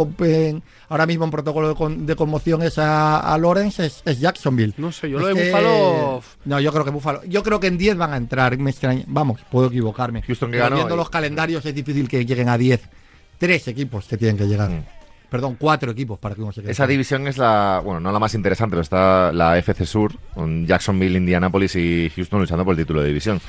[0.89, 4.73] ahora mismo en protocolo de, con- de conmoción es a, a Lawrence es, es Jacksonville.
[4.77, 7.21] No sé, yo Es lo de que- Buffalo- No, yo creo que Buffalo.
[7.25, 8.57] Yo creo que en 10 van a entrar.
[8.57, 9.03] Me extraña.
[9.07, 10.23] Vamos, puedo equivocarme.
[10.23, 12.81] Houston que ganó Viendo los calendarios es difícil que lleguen a 10.
[13.37, 14.69] Tres equipos que tienen que llegar.
[14.69, 14.83] Mm.
[15.33, 16.71] Perdón, cuatro equipos para que uno se quede.
[16.71, 20.67] Esa división es la, bueno, no la más interesante, pero está la FC Sur, con
[20.67, 23.41] Jacksonville, Indianapolis y Houston luchando por el título de división.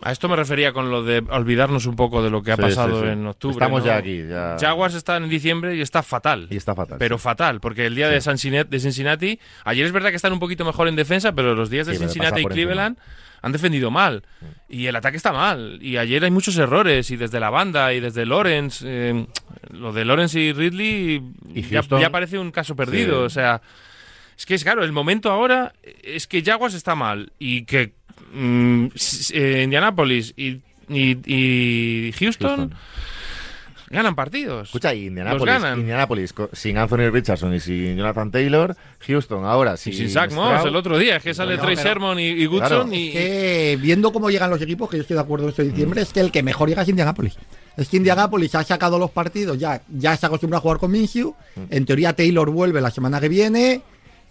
[0.00, 2.62] A esto me refería con lo de olvidarnos un poco de lo que ha Sí,
[2.62, 3.12] pasado sí, sí.
[3.12, 3.52] en octubre.
[3.52, 3.86] Estamos ¿no?
[3.88, 6.46] ya aquí, ya- Jaguars está en diciembre y está fatal.
[6.48, 6.96] Y está fatal.
[6.98, 7.24] Pero sí.
[7.24, 10.64] fatal, porque el día de, Cincinnati, de Cincinnati, ayer es verdad que están un poquito
[10.64, 12.96] mejor en defensa, pero los días de Cincinnati y Cleveland
[13.42, 14.22] han defendido mal.
[14.68, 15.78] Y el ataque está mal.
[15.80, 18.84] Y ayer hay muchos errores, y desde la banda, y desde Lawrence.
[18.86, 19.26] eh,
[19.70, 21.22] lo de Lawrence y Ridley
[21.54, 23.20] Y ya, parece un caso perdido.
[23.20, 23.26] Sí.
[23.26, 23.60] O sea,
[24.36, 25.72] es que es claro, el momento ahora
[26.02, 27.92] es que Jaguars está mal y que
[28.32, 28.86] mm,
[29.32, 32.74] eh, Indianapolis y, y- y Houston, Houston.
[33.90, 34.68] Ganan partidos.
[34.68, 35.80] Escucha, Indianapolis, ganan.
[35.80, 40.52] Indianapolis sin Anthony Richardson y sin Jonathan Taylor, Houston ahora Y sin, sin Zach Stroud.
[40.56, 42.94] Moss el otro día, es que sale No, Trey pero- Sermon y, y Goodson Claro.
[42.94, 45.64] y, Es que viendo cómo llegan los equipos, que yo estoy de acuerdo en este
[45.64, 47.36] diciembre, es que el que mejor llega es Indianapolis.
[47.76, 51.34] Es que Indianapolis ha sacado los partidos, ya, ya se acostumbra a jugar con Minshew.
[51.70, 53.82] En teoría Taylor vuelve la semana que viene.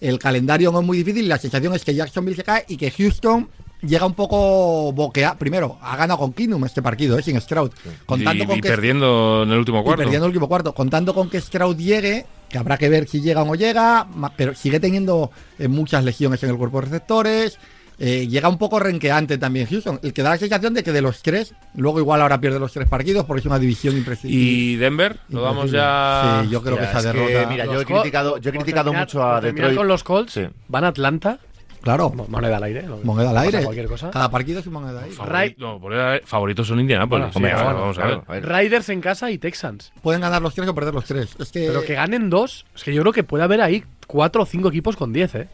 [0.01, 1.27] El calendario no es muy difícil.
[1.27, 3.49] La sensación es que Jacksonville se cae y que Houston
[3.81, 5.35] llega un poco boquea.
[5.37, 7.71] Primero, ha ganado con Keenum este partido, eh, sin Stroud.
[8.05, 10.01] Contando y- con y que perdiendo en el último y cuarto.
[10.03, 13.41] perdiendo el último cuarto, contando con que Stroud llegue, que habrá que ver si llega
[13.41, 17.57] o no llega, pero sigue teniendo eh, muchas lesiones en el cuerpo de receptores.
[17.99, 21.01] eh, llega un poco renqueante también Houston, el que da la sensación de que de
[21.01, 24.39] los tres, luego igual ahora pierde los tres partidos porque es una división impresionante.
[24.39, 26.41] Y Denver, lo damos ya.
[26.43, 27.49] Sí, yo creo Ya, que esa es que, derrota.
[27.49, 29.75] mira, yo he criticado, yo he criticado terminar- mucho a Detroit.
[29.75, 30.43] con los Colts, Sí.
[30.67, 31.39] van a Atlanta,
[31.81, 32.83] claro, mo- moneda al aire.
[32.83, 33.63] lo- moneda al aire.
[33.63, 34.11] Cualquier cosa.
[34.11, 35.15] Cada partido es una moneda al aire.
[35.17, 37.31] Favori- no, por ahí, favoritos son Indianapolis.
[37.31, 38.25] Bueno, sí, Hombre, bueno, vamos a claro, ver.
[38.27, 38.45] a ver.
[38.49, 39.91] Raiders en casa y Texans.
[40.01, 41.35] Pueden ganar los tres o perder los tres.
[41.39, 42.65] Es que, Pero que ganen dos.
[42.75, 45.47] Es que yo creo que puede haber ahí cuatro o cinco equipos con 10, ¿eh?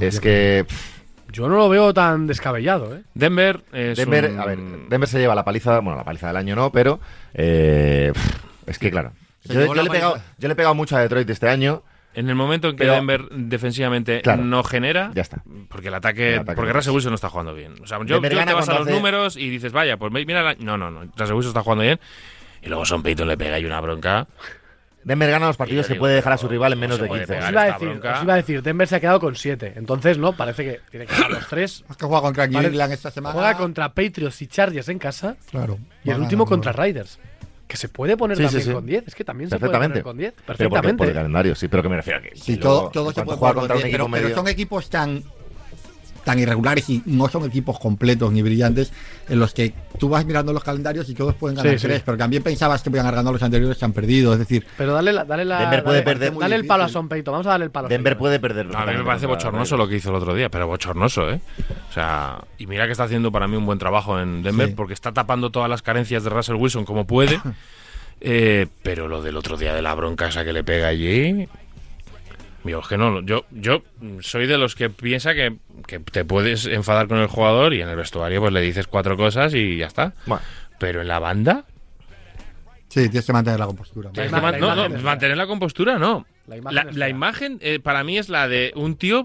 [0.00, 0.98] Es que pff,
[1.32, 3.02] Yo no lo veo tan descabellado, ¿eh?
[3.14, 4.58] Denver es Denver, un- a ver,
[4.88, 7.00] Denver se lleva la paliza, bueno, la paliza del año no, pero
[7.34, 8.34] eh, pff,
[8.66, 9.12] es que claro.
[9.46, 10.32] Se Yo, llevó yo la le he pegado, paliza.
[10.38, 11.82] yo le he pegado mucho a Detroit este año.
[12.18, 14.42] En el momento en que Pero- Denver defensivamente Claro.
[14.44, 15.42] no genera, Ya está.
[15.68, 16.94] porque el ataque, El ataque porque Russell es.
[16.96, 17.74] Wilson no está jugando bien.
[17.82, 20.42] O sea, yo, yo te vas a los hace- números y dices, vaya, pues mira,
[20.42, 22.00] la- no, no, no, Russell Wilson está jugando bien.
[22.62, 24.26] Y luego Son Payton le pega ahí una bronca.
[25.04, 27.06] Denver gana los partidos que digo, puede dejar a su rival en no menos de
[27.06, 27.38] puede 15.
[27.44, 28.14] Os iba, a decir, bronca.
[28.16, 29.72] os iba a decir, Denver se ha quedado con 7.
[29.76, 31.84] Entonces, no, parece que tiene que ganar los 3.
[31.88, 32.60] has que juega contra New.
[32.60, 33.32] England esta semana.
[33.32, 35.36] Juega contra Patriots y Chargers en casa.
[35.50, 35.78] Claro.
[36.04, 37.18] Y el último contra Raiders.
[37.68, 38.72] Que se puede poner Sí, también sí.
[38.72, 39.08] con 10.
[39.08, 40.32] Es que también se puede poner con 10.
[40.32, 40.98] Pero porque- Perfectamente.
[40.98, 42.34] por el calendario, sí, pero que me refiero a que.
[42.34, 44.34] Sí, todo, todo se puede jugar contra un pero, equipo pero medio.
[44.34, 45.22] son equipos tan
[46.28, 48.92] tan irregulares y no son equipos completos ni brillantes
[49.30, 51.86] en los que tú vas mirando los calendarios y todos pueden ganar Sí, sí.
[51.86, 54.66] tres, pero también pensabas que podían ganar ganado los anteriores que han perdido, es decir,
[54.76, 55.60] Pero dale, la- dale la.
[55.60, 56.92] Denver puede dale, perder muy Dale el palo a difícil.
[57.00, 57.32] Son Payton.
[57.32, 57.88] Vamos a darle el palo.
[57.88, 58.66] Denver puede perder.
[58.66, 61.40] No, a mí me parece bochornoso lo que hizo el otro día, pero bochornoso, ¿eh?
[61.88, 64.74] O sea, y mira que está haciendo para mí un buen trabajo en Denver Sí.
[64.76, 67.40] porque está tapando todas las carencias de Russell Wilson como puede.
[68.20, 71.48] eh, pero lo del otro día de la bronca esa que le pega allí.
[72.64, 73.82] Digo, es que no, yo, yo
[74.20, 77.88] soy de los que piensa que, que te puedes enfadar con el jugador y en
[77.88, 80.12] el vestuario pues le dices cuatro cosas y ya está.
[80.26, 80.42] Bueno,
[80.78, 81.64] Pero en la banda,
[82.88, 84.10] sí, tienes que mantener la compostura.
[84.14, 86.26] La man- la no, no, mantener la compostura, no.
[86.46, 87.08] La imagen La, es la fea.
[87.14, 89.24] imagen eh, para mí es la de un tío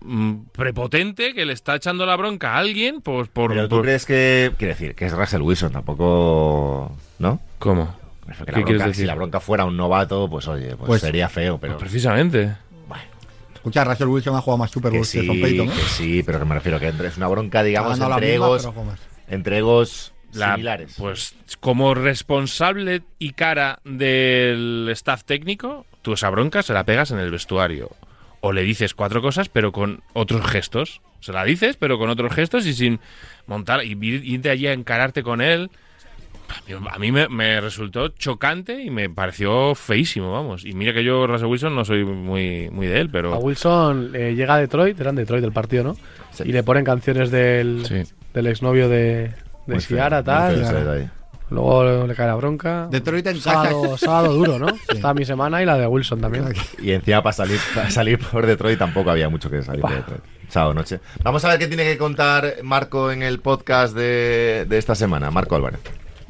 [0.00, 3.50] mm, prepotente que le está echando la bronca a alguien pues, por...
[3.50, 4.52] pero tú por- crees que.
[4.56, 6.96] Quiere decir, que es Russell Wilson, tampoco.
[7.18, 7.40] ¿No?
[7.58, 7.98] ¿Cómo?
[8.24, 11.00] Que la ¿Qué bronca- quieres Si la bronca fuera un novato, pues oye, pues, Pues-
[11.02, 11.74] sería feo, pero.
[11.74, 12.54] Pues precisamente.
[13.60, 15.72] Escucha, Russell Wilson ha jugado más Super que Bowl que sí, Son Payton, ¿eh?
[15.74, 18.70] que sí, pero que me refiero que entre- es una bronca, digamos, entre misma, egos,
[19.28, 20.94] entre egos La- similares.
[20.98, 27.18] Pues como responsable y cara del staff técnico, tú esa bronca se la pegas en
[27.18, 27.90] el vestuario.
[28.40, 31.02] O le dices cuatro cosas, pero con otros gestos.
[31.20, 32.98] Se la dices, pero con otros gestos y sin
[33.46, 35.70] montar y ir- irte allí a encararte con él.
[36.90, 40.64] A mí me, me resultó chocante y me pareció feísimo, vamos.
[40.64, 43.38] Y mira que yo, Russell Wilson, no soy muy, muy de él, A pero...
[43.38, 45.96] Wilson eh, llega a Detroit, era en Detroit del partido, ¿no?
[46.32, 46.44] Sí.
[46.46, 48.02] Y le ponen canciones del, Sí.
[48.34, 49.32] del exnovio de,
[49.66, 50.64] de Ciara, tal.
[50.64, 51.10] feo.
[51.50, 52.86] Luego le cae la bronca.
[52.90, 53.96] Detroit en sábado, casa.
[54.06, 54.68] sábado duro, ¿no?
[54.88, 56.44] Está mi semana y la de Wilson también.
[56.80, 60.20] Y encima para salir, para salir por Detroit tampoco había mucho que salir de Detroit.
[60.48, 61.00] Sábado noche.
[61.24, 65.30] Vamos a ver qué tiene que contar Marco en el podcast de, de esta semana.
[65.32, 65.80] Marco Álvarez.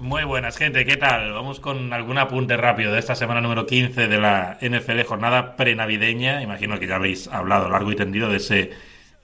[0.00, 0.86] Muy buenas, gente.
[0.86, 1.30] ¿Qué tal?
[1.34, 6.42] Vamos con algún apunte rápido de esta semana número 15 de la NFL, jornada prenavideña.
[6.42, 8.70] Imagino que ya habéis hablado largo y tendido de ese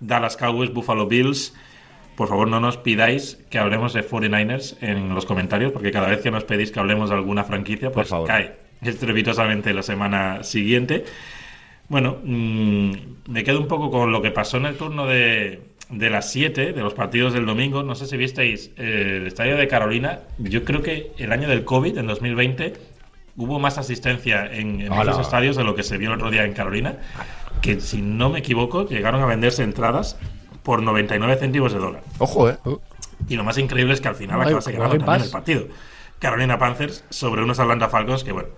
[0.01, 1.55] Dallas Cowboys Buffalo Bills.
[2.15, 6.21] Por favor, no nos pidáis que hablemos de 49ers en los comentarios, porque cada vez
[6.21, 11.07] que nos pedís que hablemos de alguna franquicia, pues cae estrepitosamente la semana siguiente.
[11.89, 12.93] Bueno, mm,
[13.29, 16.73] me quedo un poco con lo que pasó en el turno de, de las 7,
[16.73, 17.83] de los partidos del domingo.
[17.83, 20.21] No sé si visteis eh, el estadio de Carolina.
[20.39, 22.75] Yo creo que el año del COVID, en 2020,
[23.37, 26.45] hubo más asistencia en, en esos estadios de lo que se vio el otro día
[26.45, 26.99] en Carolina.
[27.63, 30.19] Que si no me equivoco, llegaron a venderse entradas
[30.63, 32.03] por 99 céntimos de dólar.
[32.19, 32.57] Ojo, ¿eh?
[33.29, 35.69] Y lo más increíble es que al final Ay, acabase ganando también el partido.
[36.19, 38.49] Carolina Panthers sobre unos Atlanta Falcons que, bueno,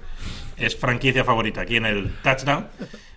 [0.56, 2.66] es franquicia favorita aquí en el touchdown.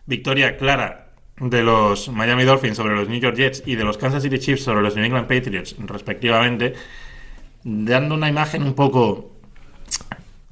[0.06, 1.11] Victoria clara
[1.41, 4.63] de los Miami Dolphins sobre los New York Jets y de los Kansas City Chiefs
[4.63, 6.73] sobre los New England Patriots, respectivamente,
[7.63, 9.32] dando una imagen un poco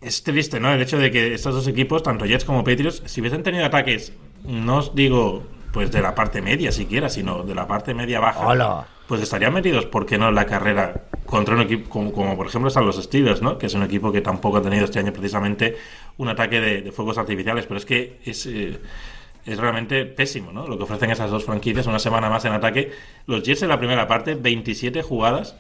[0.02, 0.74] es triste, ¿no?
[0.74, 4.14] El hecho de que estos dos equipos, tanto Jets como Patriots, si hubiesen tenido ataques,
[4.44, 8.48] no os digo pues de la parte media siquiera, sino de la parte media baja,
[8.48, 8.88] Hola.
[9.08, 12.48] pues estarían metidos, ¿por qué no en la carrera contra un equipo como, como, por
[12.48, 13.60] ejemplo están los Steelers, ¿no?
[13.60, 15.78] Que es un equipo que tampoco ha tenido este año precisamente
[16.18, 18.48] un ataque de, de fuegos artificiales, pero es que es...
[18.48, 18.80] eh,
[19.54, 20.68] es realmente pésimo, ¿no?
[20.68, 22.92] Lo que ofrecen esas dos franquicias, una semana más en ataque.
[23.28, 25.56] Los Jets en la primera parte, 27 jugadas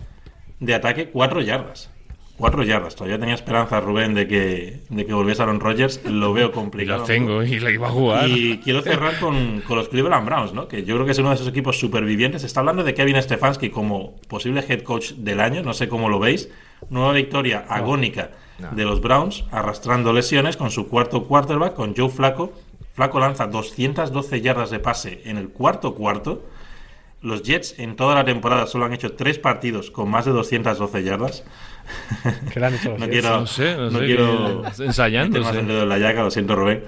[0.60, 1.90] de ataque, 4 yardas.
[2.38, 2.96] 4 yardas.
[2.96, 6.00] Todavía tenía esperanza, Rubén, de que, de que volviese Aaron Rodgers.
[6.06, 7.00] Lo veo Y complicado.
[7.00, 8.30] las tengo y la iba a jugar.
[8.30, 10.68] Y quiero cerrar con, con los Cleveland Browns, ¿no?
[10.70, 12.42] Que yo creo que es uno de esos equipos supervivientes.
[12.42, 16.08] Se está hablando de Kevin Stefanski como posible head coach del año, no sé cómo
[16.08, 16.50] lo veis.
[16.90, 18.70] Nueva victoria agónica No.
[18.72, 22.54] de los Browns, arrastrando lesiones con su cuarto quarterback, con Joe Flaco.
[23.00, 26.44] Flaco lanza 212 yardas de pase en el cuarto cuarto.
[27.22, 31.02] Los Jets en toda la temporada solo han hecho tres partidos con más de 212
[31.06, 31.46] yardas.
[32.52, 33.22] ¿Qué le han hecho los No Jets?
[33.22, 36.30] quiero, No sé, no no sé, quiero meter más el dedo en la llaga, lo
[36.32, 36.84] siento, Rubén.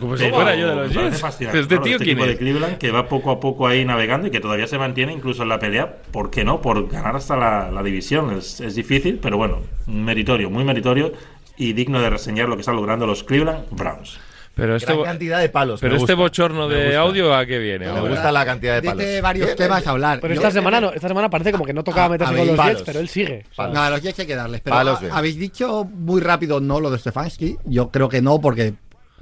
[0.00, 1.20] Como si fuera yo de los Jets.
[1.20, 2.38] fascinante, ¿Este tío Este quién equipo de es?
[2.38, 5.50] Cleveland que va poco a poco ahí navegando y que todavía se mantiene incluso en
[5.50, 5.94] la pelea.
[6.10, 6.62] ¿Por qué no?
[6.62, 8.34] Por ganar hasta la, la división.
[8.38, 11.12] Es, es difícil, pero bueno, meritorio, muy meritorio
[11.58, 14.18] y digno de reseñar lo que están logrando los Cleveland Browns.
[14.54, 15.80] Pero este, Gran cantidad de palos.
[15.80, 17.90] pero este bochorno de audio, ¿a qué viene?
[17.90, 18.98] Me gusta la cantidad de palos.
[18.98, 20.20] Dice varios temas a hablar.
[20.20, 22.56] Pero esta semana, no, esta semana parece como que no tocaba Ah, meterse con los
[22.56, 22.72] palos.
[22.74, 23.44] Jets, pero él sigue.
[23.58, 24.60] No, a los Jets hay que darles.
[24.60, 25.12] Pero Palos ha- bien.
[25.12, 27.56] habéis dicho muy rápido no lo de Stefanski.
[27.64, 28.74] Yo creo que no, porque.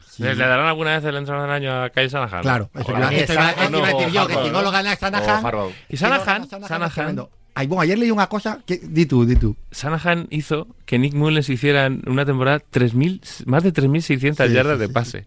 [0.07, 0.23] sí.
[0.23, 2.43] ¿Le darán alguna vez el entrenador del año a Kyle Shanahan?
[2.43, 4.63] Claro, eso iba- a decir yo, que si no ¿no?
[4.63, 5.47] lo gana Shanahan.
[5.47, 5.73] Harbaugh.
[5.89, 7.27] Y Shanahan, Shanahan.
[7.55, 8.79] Ay, bueno, ayer leí una cosa que.
[8.79, 9.55] Di tú, di tú.
[9.73, 14.75] Shanahan hizo que Nick Mullens hiciera en una temporada 3.000, más de 3.600 Sí, yardas
[14.77, 15.27] sí, de sí, pase.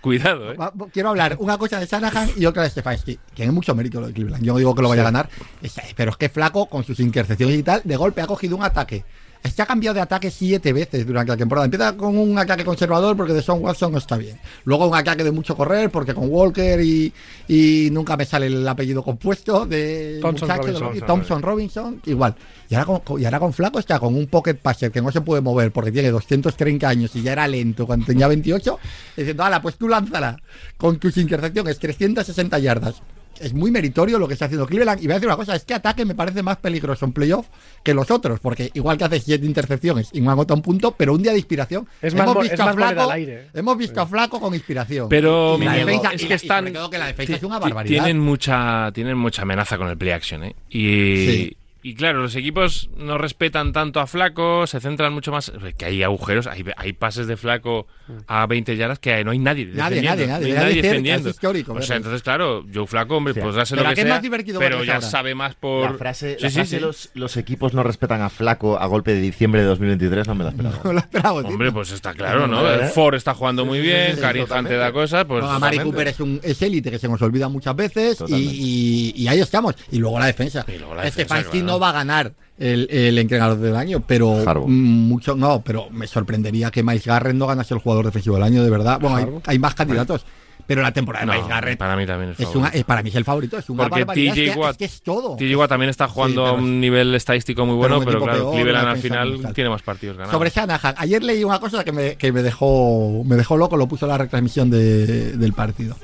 [0.00, 0.56] Cuidado, ¿eh?
[0.92, 3.18] Quiero hablar una cosa de Shanahan y otra de Stefanski.
[3.34, 4.44] Tiene mucho mérito lo de Cleveland.
[4.44, 5.28] Yo no digo que lo vaya a ganar.
[5.62, 8.62] Es- Pero es que Flaco, con sus intercepciones y tal, de golpe ha cogido un
[8.62, 9.04] ataque.
[9.44, 11.66] Que ha cambiado de ataque siete veces durante la temporada.
[11.66, 14.36] Empieza con un ataque conservador porque de Son Watson no está bien.
[14.64, 17.12] Luego un ataque de mucho correr porque con Walker y,
[17.46, 20.94] y nunca me sale el apellido compuesto de Thompson muchacho de Robinson.
[20.98, 22.34] los- Thompson Robinson, igual.
[22.68, 25.20] Y ahora, con, y ahora con Flaco está con un pocket passer que no se
[25.20, 28.78] puede mover porque tiene 230 años y ya era lento cuando tenía 28,
[29.16, 30.40] diciendo, ala, pues tú lánzala
[30.76, 33.02] con tus intercepciones, 360 yardas.
[33.40, 35.02] Es muy meritorio lo que está haciendo Cleveland.
[35.02, 37.46] Y voy a decir una cosa, es que ataque me parece más peligroso en playoff
[37.82, 41.14] que los otros, porque igual que hace siete intercepciones y no anota un punto, pero
[41.14, 41.86] un día de inspiración.
[42.00, 43.48] Es más hemos mo- visto es a más Flaco, al aire.
[43.54, 45.08] hemos visto a Flaco con inspiración.
[45.08, 46.58] Pero Y la defensa- es que la- y están.
[46.60, 47.90] sobre todo que la defensa es una barbaridad.
[48.04, 50.54] Tienen mucha, tienen mucha amenaza con el play action, ¿eh?
[50.70, 51.56] Y, Sí.
[51.86, 55.52] Y claro, los equipos no respetan tanto a Flaco, se centran mucho más.
[55.76, 57.86] Que hay agujeros, hay, hay pases de Flaco
[58.26, 59.66] a 20 yardas que no hay nadie.
[59.66, 61.28] Nadie, defendiendo, nadie, nadie, no hay nadie defendiendo.
[61.28, 63.40] es histórico, O sea, entonces, claro, Joe Flaco, hombre, Sí.
[63.40, 65.06] pues hace Pero lo ¿a que qué es sea, más divertido pero ya ahora?
[65.06, 65.90] sabe más por.
[65.92, 66.80] La frase, Sí, la sí, frase sí.
[66.82, 70.44] Los, los equipos no respetan a Flaco a golpe de diciembre de 2023 no me
[70.44, 70.78] la esperaba.
[70.84, 71.40] No lo esperaba.
[71.42, 72.60] Hombre, pues está claro, ¿no?
[72.60, 72.88] Hombre, ¿eh?
[72.88, 75.44] Ford está jugando muy bien, sí, Karim Hunt da cosas, pues.
[75.44, 75.80] No, a Mari.
[75.80, 79.40] Cooper es un es élite que se nos olvida muchas veces y, y- y ahí
[79.40, 79.74] estamos.
[79.92, 80.64] Y luego la defensa.
[80.66, 81.50] Y luego la este defensa, claro.
[81.74, 86.70] No va a ganar el, el entrenador del año, pero mucho no, pero me sorprendería
[86.70, 88.98] que Miles Garrett no ganase el jugador defensivo del año, de verdad.
[89.00, 90.24] Bueno, hay, hay más candidatos.
[90.66, 93.16] Pero la temporada de Miles Garrett para mí también es una, es- para mí es
[93.16, 93.58] el favorito.
[93.58, 94.06] Es una Porque.
[94.06, 95.36] TJ que, Watt- es que es todo.
[95.36, 98.54] TJ Watt también está jugando Sí, a un nivel estadístico muy bueno, pero, claro, peor,
[98.54, 100.32] Cleveland al final tiene más partidos ganados.
[100.32, 103.86] Sobre Shanahan, ayer leí una cosa que me, que me dejó me dejó loco, lo
[103.88, 105.96] puso en la retransmisión de- del partido.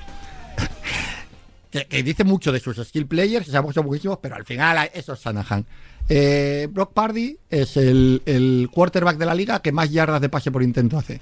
[1.71, 5.21] Que, dice mucho de sus skill players, que son buenísimos, pero al final eso es
[5.21, 5.65] Shanahan.
[6.09, 10.51] Eh, Brock Pardy es el, el quarterback de la liga que más yardas de pase
[10.51, 11.21] por intento hace.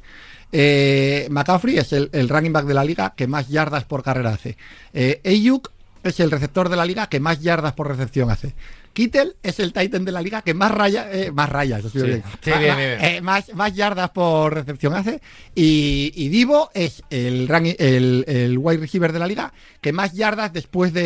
[0.51, 4.31] Eh, McCaffrey es el, el running back de la liga que más yardas por carrera
[4.31, 4.57] hace.
[4.95, 5.71] Eh, Ayuk
[6.09, 8.55] es el receptor de la liga que más yardas por recepción hace.
[8.93, 12.03] Kittel es el Titan de la liga que más raya, eh, más rayas, eso sí,
[12.03, 12.23] bien.
[12.43, 13.15] Sí, Ma- bien, ma- bien, bien.
[13.15, 15.21] eh, más, más yardas por recepción hace.
[15.55, 20.15] Y, y Divo es el, running- el, el wide receiver de la liga que más
[20.15, 21.03] yardas después de,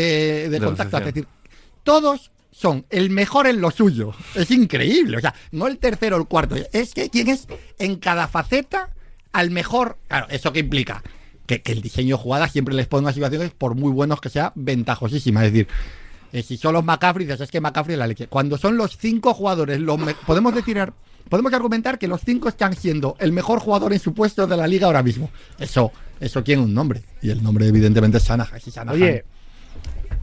[0.49, 1.09] de De contacto hace.
[1.09, 1.29] Es decir,
[1.83, 4.13] todos son el mejor en lo suyo.
[4.35, 5.17] Es increíble.
[5.17, 6.55] O sea, no el tercero o el cuarto.
[6.73, 7.47] Es que quién es
[7.79, 8.89] en cada faceta
[9.33, 9.99] al mejor.
[10.09, 11.03] Claro, ¿eso qué implica?
[11.53, 14.31] Que, que el diseño de jugadas siempre les pone unas situaciones, por muy buenos que
[14.31, 15.45] sea, ventajosísimas.
[15.45, 15.69] Es decir,
[16.33, 18.27] eh, si son los McCaffrey, dices, es que McCaffrey es la leche.
[18.27, 20.93] Cuando son los cinco jugadores, los podemos decir,
[21.29, 24.67] podemos argumentar que los cinco están siendo el mejor jugador en su puesto de la
[24.67, 25.31] liga ahora mismo.
[25.59, 27.03] Eso, eso tiene un nombre.
[27.21, 28.89] Y el nombre, evidentemente, es Shanahan.
[28.89, 29.25] Oye,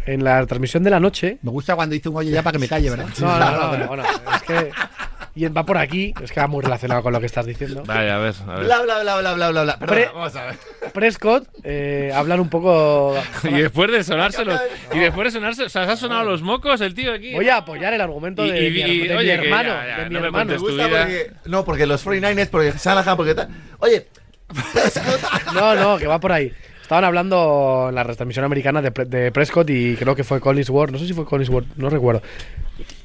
[0.07, 1.37] en la transmisión de la noche.
[1.43, 3.07] me gusta cuando dice un oye ya para que me calle, ¿verdad?
[3.19, 4.71] No, no, no, bueno, es que.
[5.35, 7.83] Y va por aquí, es que va muy relacionado con lo que estás diciendo.
[7.85, 8.65] Vaya, a ver, a ver.
[8.65, 9.79] Bla, bla, bla, bla, bla, bla, bla.
[9.79, 10.55] Perdona, Pre- vamos a ver.
[10.93, 13.15] Prescott, eh, hablar un poco.
[13.43, 14.53] Y después de sonárselo,
[14.93, 17.33] y después de sonarse, o sea, se ha sonado los mocos el tío aquí.
[17.33, 19.69] Voy a apoyar el argumento Y- de, y- mi, y- de mi oye, que hermano.
[19.69, 20.45] ya, ya, de mi no me hermano.
[20.51, 20.99] Me cuentes tu gusta vida.
[21.01, 21.31] porque.
[21.45, 23.49] No, porque los 49ers, porque Shanahan, porque tal.
[23.79, 24.07] Oye,
[25.53, 26.51] No, no, que va por ahí.
[26.81, 30.91] Estaban hablando en la retransmisión americana de, de Prescott y creo que fue Collinsworth.
[30.91, 32.21] No sé si fue Collinsworth, no recuerdo.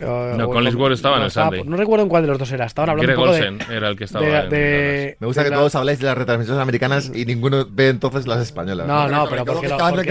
[0.04, 1.62] No, o- Collinsworth estaba en el Sunday.
[1.64, 2.64] No recuerdo en cuál de los dos era.
[2.66, 5.26] Estaban hablando Greg un poco Olsen de, era el que estaba de- en- de- me
[5.26, 8.86] gusta que la- todos habláis de las retransmisiones americanas y ninguno ve entonces las españolas.
[8.86, 10.08] No, no, pero porque que lo, estaban porque-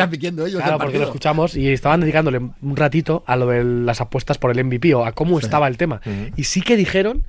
[0.48, 4.38] ellos Claro, porque lo escuchamos y estaban dedicándole un ratito a lo de las apuestas
[4.38, 6.02] por el MVP o a cómo estaba el tema.
[6.36, 7.24] Y sí que dijeron,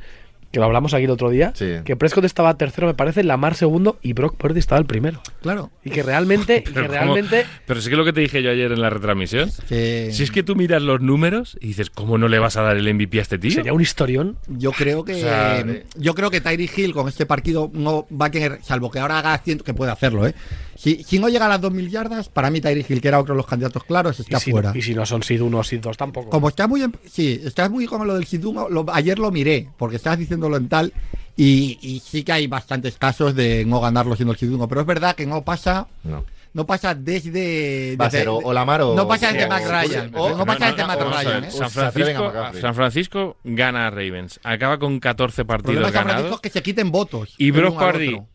[0.55, 1.67] que lo hablamos aquí el otro día, Sí.
[1.85, 5.21] que Prescott estaba tercero, me parece, Lamar segundo y Brock Purdy estaba el primero.
[5.43, 5.73] Claro.
[5.85, 6.93] Y que realmente, y que Pero, ¿cómo?
[7.14, 9.51] realmente Pero sí que lo que te dije yo ayer en la retransmisión.
[9.69, 12.62] Que Si es que tú miras los números y dices, ¿cómo no le vas a
[12.62, 13.51] dar el MVP a este tío?
[13.51, 14.37] sería un historión.
[14.47, 15.64] yo creo que O sea,
[15.97, 19.19] yo creo que Tyreek Hill con este partido no va a tener, salvo que ahora
[19.19, 20.35] haga ciento, que puede hacerlo, ¿eh?
[20.76, 23.34] Si, si no llega a las 2.000 yardas, para mí Tyreek Hill, que era otro
[23.34, 24.72] de los candidatos claros, Y está si, fuera.
[24.74, 26.30] y si no son SID 1 o SID 2 tampoco.
[26.30, 29.68] Como está muy, en- sí, está muy como lo del Sidum, lo- ayer lo miré,
[29.76, 30.92] porque estabas diciéndolo en tal,
[31.37, 34.87] y, y sí que hay bastantes casos de no ganarlo siendo el Sidum, pero es
[34.87, 36.24] verdad que no pasa, No.
[36.52, 37.96] no pasa desde...
[38.00, 38.94] Va a desde- ser o, o Lamar o.
[38.94, 41.50] no pasa desde o- Matt Ryan, o- no pasa desde Matt a ver, Ryan, ¿eh?
[41.50, 42.60] San Francisco, McCaffrey.
[42.62, 44.40] San Francisco gana a Ravens.
[44.42, 46.34] Acaba con 14 El problema partidos de San Francisco ganados.
[46.37, 47.34] es que se quiten votos.
[47.38, 48.26] Y Brock otro.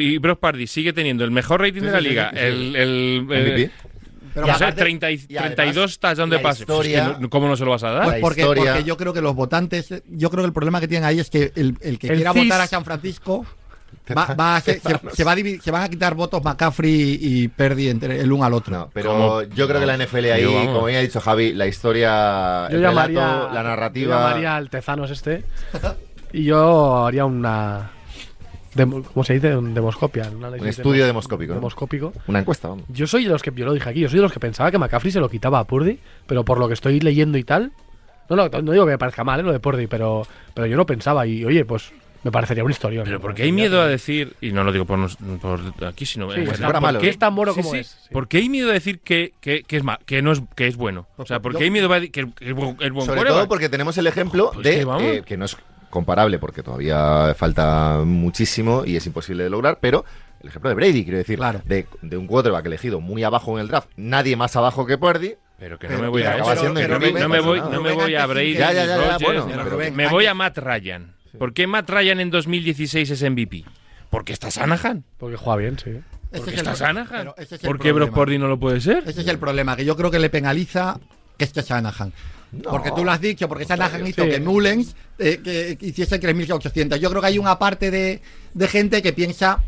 [0.00, 2.30] Y Brock Pardy sigue teniendo el mejor rating Sí, de la liga.
[2.30, 2.44] sí, sí.
[2.44, 3.62] El, el, MVP.
[3.62, 3.70] eh,
[4.34, 6.66] Pero no sé, aparte- 30 y- y además, 32 touchdowns de pase.
[6.66, 8.04] Pues es que historia- no- ¿Cómo no se lo vas a dar?
[8.04, 11.08] Pues porque, porque yo creo que los votantes, yo creo que el problema que tienen
[11.08, 12.44] ahí es que el, el que El quiera CIS.
[12.44, 13.44] votar a San Francisco
[14.16, 17.48] va, va a ser- se, se va a se van a quitar votos McCaffrey y
[17.48, 18.76] Perdi entre el uno al otro.
[18.76, 19.42] No, pero ¿Cómo?
[19.42, 22.76] yo creo que la NFL ahí, Yo, como bien ha dicho Javi, la historia, Yo
[22.76, 24.16] el llamaría, relato, la yo narrativa.
[24.16, 25.42] llamaría al Tezanos este
[26.32, 27.90] y yo haría una.
[28.78, 29.56] Demo- ¿Cómo se dice?
[29.56, 30.30] Un demoscopia.
[30.30, 31.60] Un, estudio demos- demoscópico, ¿no?
[31.60, 32.12] demoscópico.
[32.26, 32.84] Una encuesta, vamos.
[32.88, 34.70] Yo soy de los que, yo lo dije aquí, yo soy de los que pensaba
[34.70, 37.72] que McCaffrey se lo quitaba a Purdy, pero por lo que estoy leyendo y tal.
[38.30, 39.42] No, no, no digo que me parezca mal ¿eh?
[39.42, 41.90] lo de Purdy, pero, pero yo no pensaba y oye, pues
[42.24, 43.04] me parecería una historia.
[43.04, 44.98] Pero porque hay miedo a decir, y no lo digo por,
[45.86, 47.10] aquí, sino Sí, en es general, fuera ¿por malo, qué ¿eh?
[47.10, 47.78] es tan bueno Sí, como sí.
[47.78, 47.86] es.
[48.02, 48.08] sí.
[48.12, 50.66] ¿Por qué hay miedo a decir que, que, que es ma- que no es que
[50.66, 51.06] es bueno?
[51.16, 53.48] O sea, ¿por qué hay miedo a decir que, es buen, es buen Sobre todo
[53.48, 55.02] porque tenemos el ejemplo Pues de que vamos.
[55.04, 55.56] eh, que no es
[55.90, 60.04] comparable porque todavía falta muchísimo y es imposible de lograr, pero
[60.40, 61.60] el ejemplo de Brady, quiero decir, Claro.
[61.64, 65.34] de, de un quarterback elegido muy abajo en el draft, nadie más abajo que Purdy.
[65.58, 66.64] Pero que no Pero- me voy a eso.
[66.68, 69.96] no, me- no voy, me a Brady, Ya, ya, ya, ya, Rodgers, bueno, ni- pero-
[69.96, 71.14] me voy a Matt Ryan.
[71.36, 73.64] ¿Por qué Matt Ryan en 2016 es MVP?
[74.08, 75.04] Porque está Shanahan.
[75.18, 76.00] Porque juega bien, sí.
[76.30, 76.72] Porque es está
[77.36, 78.12] es ¿Por qué Brock.
[78.12, 79.02] Purdy no lo puede ser?
[79.06, 80.98] Ese es el problema, que yo creo que le penaliza
[81.36, 81.62] que esté
[82.62, 84.30] Porque tú lo has dicho, porque Shanahan hizo Sí.
[84.30, 86.96] que Mullens eh, que hiciese 3.800.
[86.96, 88.20] Yo creo que hay una parte de,
[88.54, 89.62] de gente que piensa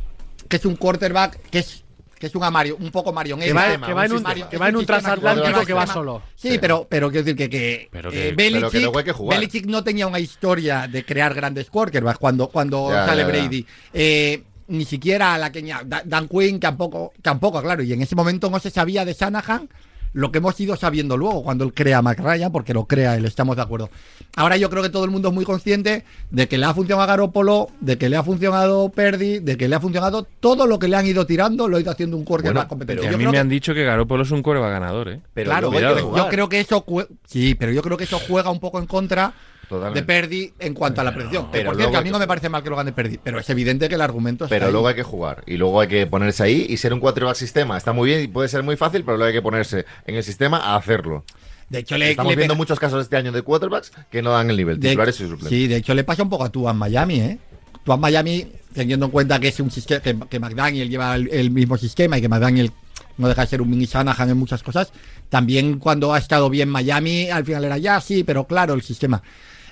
[0.48, 1.84] que es un quarterback que es
[2.18, 3.46] que es un, amario, un poco marioneta.
[3.48, 6.22] Que va, sistema, que va en un que va en un transatlántico que va solo.
[6.36, 9.12] Sí, pero, pero quiero decir que, que, Pero eh, Belichick, pero que luego hay que
[9.12, 9.38] jugar.
[9.38, 13.32] Belichick no tenía una historia de crear grandes quarterbacks cuando, cuando Ya, sale ya, ya.
[13.32, 13.66] Brady.
[13.94, 15.62] Eh, ni siquiera la que
[16.04, 17.82] Dan Quinn tampoco, tampoco, claro.
[17.82, 19.68] Y en ese momento no se sabía de Shanahan
[20.12, 23.24] lo que hemos ido sabiendo luego cuando él crea a McRyan, porque lo crea él,
[23.24, 23.90] estamos de acuerdo.
[24.36, 27.02] Ahora yo creo que todo el mundo es muy consciente de que le ha funcionado
[27.02, 30.78] a Garópolo, de que le ha funcionado Perdi, de que le ha funcionado todo lo
[30.78, 33.04] que le han ido tirando, lo ha ido haciendo un quarterback Bueno, competente.
[33.04, 35.20] Y a mí me que- han dicho que Garoppolo es un coreba ganador, ¿eh?
[35.32, 35.72] Pero claro,
[36.16, 36.84] yo creo que eso
[37.26, 39.32] sí, pero yo creo que eso juega un poco en contra
[39.70, 40.00] Totalmente.
[40.00, 41.46] de Perdi en cuanto a la presión.
[41.50, 43.38] pero Por cierto, a mí que no me parece mal que lo gane Perdi, pero
[43.38, 44.72] es evidente que el argumento está Pero ahí.
[44.72, 47.78] luego hay que jugar y luego hay que ponerse ahí y ser un quarterback sistema.
[47.78, 50.22] Está muy bien y puede ser muy fácil, pero luego hay que ponerse en el
[50.24, 51.24] sistema a hacerlo.
[51.68, 54.32] De hecho, le, Estamos le viendo pega- muchos casos este año de quarterbacks que no
[54.32, 55.48] dan el nivel, de- titulares y suplentes.
[55.48, 57.38] Sí, de hecho le pasa un poco a Tuan Miami, ¿eh?
[57.84, 61.50] Tuan Miami, teniendo en cuenta que es un sistema que, que McDaniel lleva el, el
[61.52, 62.72] mismo sistema y que McDaniel
[63.18, 64.92] no deja de ser un mini Shanahan en muchas cosas,
[65.28, 69.22] también cuando ha estado bien Miami, al final era ya, sí, pero claro, el sistema.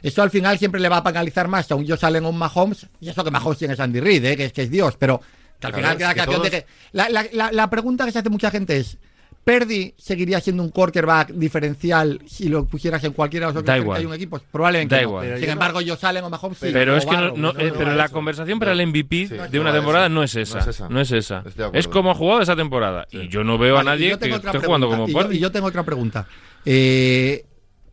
[0.02, 2.38] Esto al final siempre le va a penalizar más a un Josh Allen o un
[2.38, 4.36] Mahomes, y eso que Mahomes tiene es Andy Reid, ¿eh?
[4.36, 5.20] que, es, que es Dios, pero
[5.60, 6.66] que al final queda que de que...
[6.92, 8.96] La, la- la- la pregunta que se hace mucha gente es,
[9.44, 13.76] ¿Perdi seguiría siendo un quarterback diferencial si lo pusieras en cualquiera de los Da otros
[13.82, 13.96] igual.
[13.96, 14.42] 31 equipos?
[14.52, 15.08] Probablemente Da no.
[15.08, 15.24] igual.
[15.24, 16.68] Pero Sin yo embargo, Josh Allen o Mahomes sí.
[16.70, 18.12] Pero es que no, eh, pero la eso.
[18.12, 20.58] conversación para el MVP Sí, de no una temporada no es esa.
[20.58, 20.88] No es esa.
[20.90, 21.44] No es esa.
[21.90, 23.06] Como ha jugado esa temporada.
[23.10, 25.32] Y yo no veo a Vale, nadie yo que esté jugando como y yo-.
[25.32, 26.26] Y yo tengo otra pregunta.
[26.66, 27.46] Eh,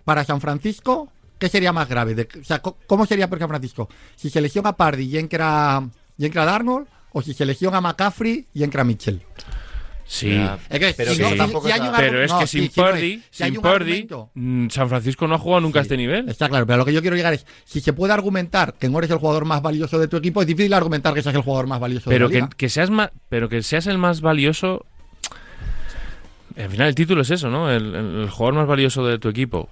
[0.03, 1.10] para San Francisco,
[1.40, 2.16] ¿qué sería más grave?
[2.16, 3.90] De- o sea, ¿cómo sería para San Francisco?
[4.16, 5.84] Si se lesiona a Pardy y entra,
[6.18, 9.22] y entra Darnold, o si se lesiona a McCaffrey y entra Mitchell.
[10.08, 10.28] Sí.
[10.70, 12.70] Que Pero que es que sin.
[12.70, 16.30] Purdy, sin Purdy, mm, San Francisco no ha jugado nunca a este nivel.
[16.30, 19.00] Está claro, pero lo que yo quiero llegar es, si se puede argumentar que no
[19.00, 21.66] eres el jugador más valioso de tu equipo, es difícil argumentar que seas el jugador
[21.66, 22.56] más valioso Pero de que, la liga.
[22.56, 24.86] que seas más, pero que seas el más valioso.
[26.58, 27.72] Al final el título es eso, ¿no?
[27.72, 29.70] El, el- el jugador más valioso de tu equipo.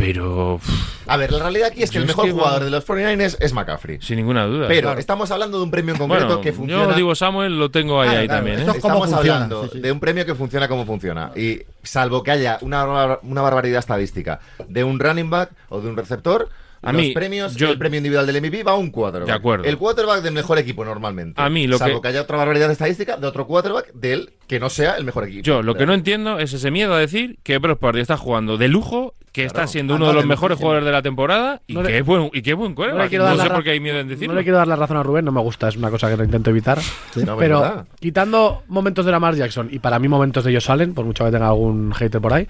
[0.00, 0.60] Pero
[1.06, 3.36] A ver, la realidad aquí es que el es mejor que, jugador de los 49ers
[3.40, 3.98] es McCaffrey.
[4.00, 4.66] sin ninguna duda.
[4.68, 4.98] Pero Claro.
[5.00, 6.84] estamos hablando de un premio en concreto bueno, que funciona.
[6.86, 8.60] yo digo Samuel, lo tengo ahí, ahí claro, también.
[8.60, 8.72] ¿eh?
[8.74, 9.80] Estamos funciona, hablando sí, sí.
[9.80, 11.32] de un premio que funciona como funciona.
[11.36, 15.96] Y salvo que haya una, una barbaridad estadística de un running back o de un
[15.96, 16.48] receptor,
[16.82, 19.28] A los mí, premios, yo- el premio individual del MVP va a un quarterback.
[19.28, 19.64] De acuerdo.
[19.66, 21.40] El quarterback del mejor equipo normalmente.
[21.40, 22.08] A mí lo salvo que- que...
[22.08, 25.42] haya otra barbaridad estadística de otro quarterback del que no sea el mejor equipo.
[25.42, 28.56] Yo lo que no entiendo es ese miedo a decir que Brock Purdy está jugando
[28.56, 31.02] de lujo, que está siendo Ah, uno no, de los de mejores jugadores de la
[31.02, 33.12] temporada y No le- que es buen y que es buen No quarterback.
[33.12, 34.32] No, dar la sé por qué hay miedo en decirlo.
[34.32, 36.16] No le quiero dar la razón a Rubén, no me gusta, es una cosa que
[36.16, 36.78] lo intento evitar.
[37.26, 37.86] No, pero ¿verdad?
[38.00, 41.30] quitando momentos de Lamar Jackson y para mí momentos de Josh Allen, por mucho que
[41.30, 42.48] tenga algún hater por ahí,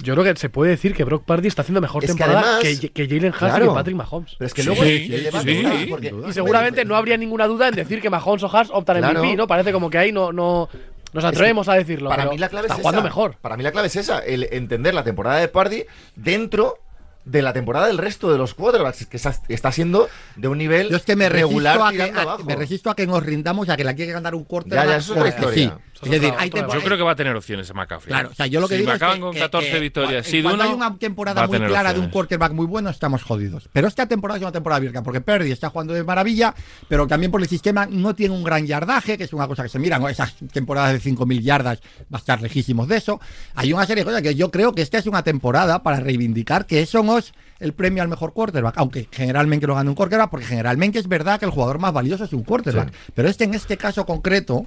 [0.00, 2.68] yo creo que se puede decir que Brock Purdy está haciendo mejor Es temporada que,
[2.68, 3.68] además- que Jalen Hurts y Claro.
[3.68, 4.34] que Patrick Mahomes.
[4.38, 5.86] Pero es que Sí, luego sí, el debate sí, está, sí.
[5.90, 6.28] porque- Sin duda.
[6.28, 9.20] Y seguramente no habría ninguna duda en decir que Mahomes o Hurts optan Claro.
[9.20, 9.46] MVP, ¿no?
[9.46, 10.68] Parece como que ahí no, no
[11.12, 12.10] nos atrevemos a decirlo.
[12.10, 13.04] Para pero mí la clave está es jugando esa.
[13.08, 13.36] mejor.
[13.40, 15.84] Para mí la clave es esa, el entender la temporada de Pardy
[16.16, 16.78] dentro
[17.24, 20.88] de la temporada del resto de los quarterbacks, que está, está siendo de un nivel
[20.88, 22.44] Yo es que me regular a que, tirando a- abajo.
[22.44, 24.84] me resisto a que nos rindamos a que la quiere ganar un quarterback.
[24.86, 25.54] Ya, ya, eso es historia.
[25.54, 25.70] sí.
[26.02, 28.12] Es decir, hay Yo creo que va a tener opciones McCaffrey.
[28.12, 29.80] Claro, o sea, yo lo que si digo es acaban que, con que- 14 que
[29.80, 33.22] victorias, de cuando uno, hay una temporada muy clara de un quarterback muy bueno, estamos
[33.22, 33.68] jodidos.
[33.72, 36.54] Pero esta temporada es una temporada abierta, porque Perdi está jugando de maravilla,
[36.88, 39.68] pero también por el sistema no tiene un gran yardaje, que es una cosa que
[39.68, 40.08] se mira, ¿no?
[40.08, 41.80] esas temporadas de 5.000 yardas
[42.12, 43.20] va a estar lejísimos de eso.
[43.54, 46.66] Hay una serie de cosas que yo creo que esta es una temporada para reivindicar
[46.66, 50.30] que eso no es el premio al mejor quarterback, aunque generalmente lo gana un quarterback,
[50.30, 52.92] porque generalmente es verdad que el jugador más valioso es un quarterback.
[53.14, 54.66] Pero este en este caso concreto,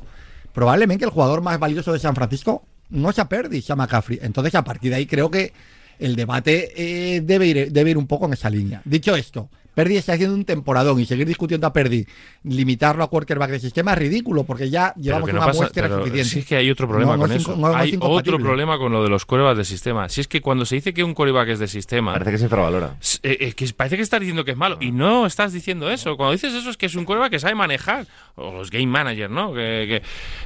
[0.54, 4.20] probablemente el jugador más valioso de San Francisco no sea Perdi, sea McCaffrey.
[4.22, 5.54] Entonces, a partir de ahí creo que
[6.00, 8.82] el debate eh, debe, ir, debe ir un poco en esa línea.
[8.86, 12.06] Dicho esto, Perdi está haciendo un temporadón y seguir discutiendo a Perdi,
[12.44, 15.98] limitarlo a quarterback de sistema es ridículo, porque ya llevamos no una pasa, muestra pero
[16.00, 16.30] suficiente.
[16.30, 17.76] si es que hay otro problema No, no con es eso.
[17.76, 20.10] hay otro problema con lo de los corebacks de sistema.
[20.10, 22.44] Si es que cuando se dice que un coreback es de sistema, Parece que se
[22.46, 22.96] infravalora.
[23.24, 24.78] eh, eh, que parece que estás diciendo que es malo.
[24.82, 26.18] Y no estás diciendo eso.
[26.18, 28.08] Cuando dices eso es que es un coreback que sabe manejar.
[28.36, 29.54] O los game managers, ¿no?
[29.54, 30.02] Que,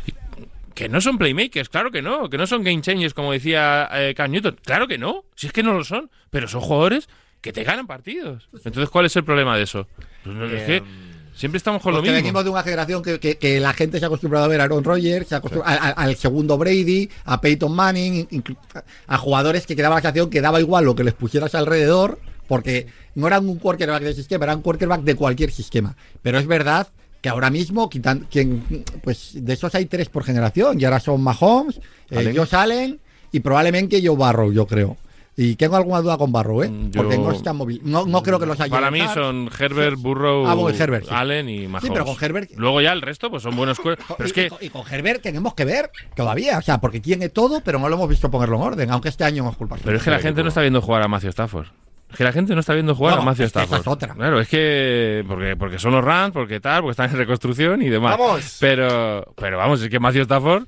[0.05, 0.13] que,
[0.73, 2.29] que no son playmakers, claro que no.
[2.29, 4.57] Que no son game changers, como decía eh, Cam Newton.
[4.63, 5.23] Claro que no.
[5.35, 6.09] Si es que no lo son.
[6.29, 7.07] Pero son jugadores
[7.45, 8.49] que te ganan partidos.
[8.53, 9.87] Entonces, ¿cuál es el problema de eso?
[10.23, 10.83] Pues es que
[11.35, 12.15] siempre estamos con lo mismo.
[12.15, 14.63] venimos de una generación que, que- que la gente se ha acostumbrado a ver a
[14.65, 18.27] Aaron Rodgers, se ha a- a- al segundo Brady, a Peyton Manning,
[19.07, 22.87] a jugadores que quedaba la sensación que daba igual lo que les pusieras alrededor, porque
[23.15, 25.95] no eran un quarterback de sistema, eran quarterback de cualquier sistema.
[26.21, 26.87] Pero es verdad
[27.21, 31.21] que ahora mismo quitan, quien, pues de esos hay tres por generación, y ahora son
[31.21, 31.77] Mahomes,
[32.11, 32.35] eh, Allen.
[32.37, 32.99] Josh Allen
[33.31, 34.97] y probablemente Joe Barrow, yo creo.
[35.37, 36.69] Y tengo alguna duda con Barrow, ¿eh?
[36.69, 37.81] Mm, Porque no está móvil.
[37.83, 38.71] No, no creo que los haya.
[38.71, 41.11] Para mí son Herbert, Burrow, Ah, bueno, Herbert, sí.
[41.13, 41.91] Allen y Mahomes.
[41.91, 44.49] pero con Herbert- Luego ya el resto pues son buenos Pero es y, que y
[44.49, 47.89] con- y con Herbert tenemos que ver todavía, o sea, porque tiene todo, pero no
[47.89, 49.75] lo hemos visto ponerlo en orden, aunque este año no es culpa.
[49.83, 51.67] pero es que la gente no está viendo jugar a Matthew Stafford.
[52.11, 53.81] Es que la gente no está viendo jugar No, a es esa Stafford.
[53.81, 54.13] es otra.
[54.13, 57.89] Claro, es que porque porque son los Rams, porque tal, porque están en reconstrucción y
[57.89, 58.17] demás.
[58.17, 58.57] ¡Vamos!
[58.61, 60.63] Pero pero vamos, es que Matthew Stafford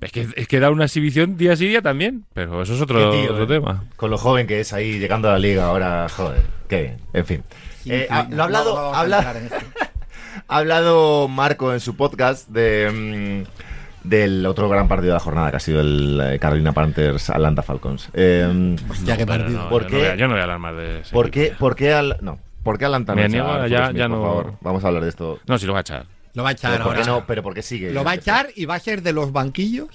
[0.00, 3.10] Es que, es que da una exhibición día sí día también, pero eso es otro,
[3.10, 3.46] tío, otro eh.
[3.46, 3.84] tema.
[3.96, 6.96] Con lo joven que es ahí llegando a la liga ahora, joder, qué bien.
[7.14, 7.42] En fin.
[7.86, 8.94] Eh, ha- lo ha hablado, No
[10.48, 15.50] ha hablado- Marco en su podcast de mm, del otro gran partido de la jornada,
[15.50, 18.08] que ha sido el eh, Carolina Panthers Atlanta Falcons.
[18.12, 19.64] Eh, Hostia, qué partido.
[19.64, 19.94] no, ¿Por yo, qué?
[19.94, 21.92] no voy a, yo no voy a hablar más de ese ¿Por qué, por qué
[21.92, 24.52] al, no, ¿por qué Atlanta no Me niego, ya- ya por no- favor?
[24.60, 25.38] Vamos a hablar de esto.
[25.46, 26.04] No, si lo va a echar.
[26.36, 27.12] Lo va a echar Pero ¿por qué ahora.
[27.12, 27.26] no?
[27.26, 27.90] Pero ¿por qué sigue?
[27.90, 29.88] Lo va a echar y va a ser de los banquillos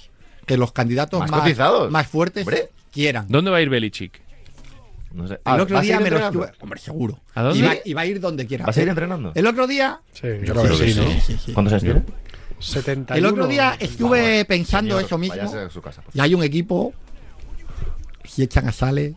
[0.44, 1.90] que los candidatos Más más, cotizados.
[1.90, 2.68] más fuertes Hombre.
[2.92, 3.26] quieran.
[3.28, 4.20] ¿Dónde va a ir Belichick?
[5.12, 5.34] No sé.
[5.34, 6.50] El Ah, otro ¿va a día me lo estuve.
[6.60, 7.20] Hombre, seguro.
[7.34, 7.58] ¿A dónde?
[7.58, 8.64] Y va, y va a ir donde quiera.
[8.66, 9.30] ¿Va a seguir entrenando?
[9.34, 10.00] El otro día.
[10.14, 11.06] Sí, Yo creo que sí, ¿no?
[11.10, 11.20] sí.
[11.20, 11.52] Sí, sí.
[11.52, 12.02] ¿Cuántos años tiene?
[12.58, 13.18] 71.
[13.18, 15.70] El otro día estuve pensando Señor, eso mismo.
[15.70, 16.92] su casa, Y hay un equipo.
[18.24, 19.14] Si echan a Sale.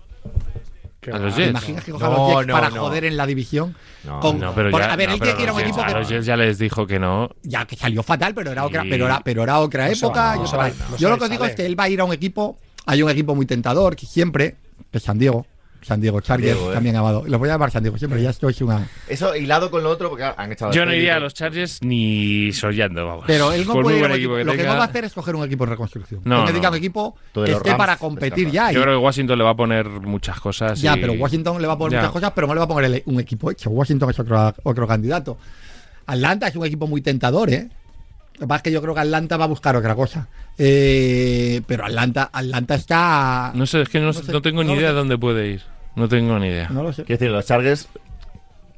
[1.05, 1.35] Que A los va.
[1.37, 1.49] ¿Te Jets.
[1.51, 2.81] imaginas que cojan No, los Jets no, para no.
[2.81, 3.75] joder en la división?
[4.05, 5.53] No, Con- No, pero por- ya, a ver, no, él pero tiene que ir a
[5.53, 7.29] un los equipo Jets- que- a los Jets ya les dijo que no.
[7.43, 8.87] Ya que salió fatal, pero era otra, Sí.
[8.89, 10.35] pero era, pero era otra No se va, época.
[10.35, 11.51] no yo se va, sé- no se yo va lo que os digo sale.
[11.51, 12.57] es que él va a ir a un equipo.
[12.87, 14.55] Hay un equipo muy tentador que siempre,
[14.91, 15.45] que es San Diego.
[15.86, 16.73] San Diego Chargers, Diego, eh.
[16.73, 17.23] también amado.
[17.27, 18.88] Lo voy a llamar San Diego siempre, ya esto es una.
[19.07, 22.51] Eso hilado con lo otro, porque han echado Yo no iría a los Chargers ni
[22.53, 23.25] soñando, vamos.
[23.27, 24.86] Pero él no Por puede muy ir a equipo que Lo que tenga, no va
[24.86, 26.21] a hacer es coger un equipo en reconstrucción.
[26.25, 26.71] No, necesita no.
[26.71, 28.71] un equipo que los esté Rams para competir ya.
[28.71, 30.81] Yo y- creo que Washington le va a poner muchas cosas.
[30.81, 31.99] Ya, y- pero Washington le va a poner Ya.
[32.01, 33.69] muchas cosas, pero no le va a poner un equipo hecho.
[33.69, 35.38] Washington es otro, otro candidato.
[36.07, 37.69] Atlanta es un equipo muy tentador, ¿eh?
[38.36, 40.27] Lo que pasa es que yo creo que Atlanta va a buscar otra cosa.
[40.57, 43.51] Eh, pero Atlanta, Atlanta está.
[43.55, 45.61] No sé, es que no, No sé- no tengo ni idea de dónde puede ir.
[45.95, 46.69] No tengo ni idea.
[46.69, 47.03] No lo sé.
[47.03, 47.87] Quiero decir, los Chargers,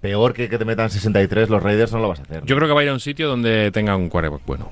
[0.02, 2.44] peor que que te metan 63, los Raiders no lo vas a hacer.
[2.46, 4.72] Yo creo que va a ir a un sitio donde tenga un quarterback bueno.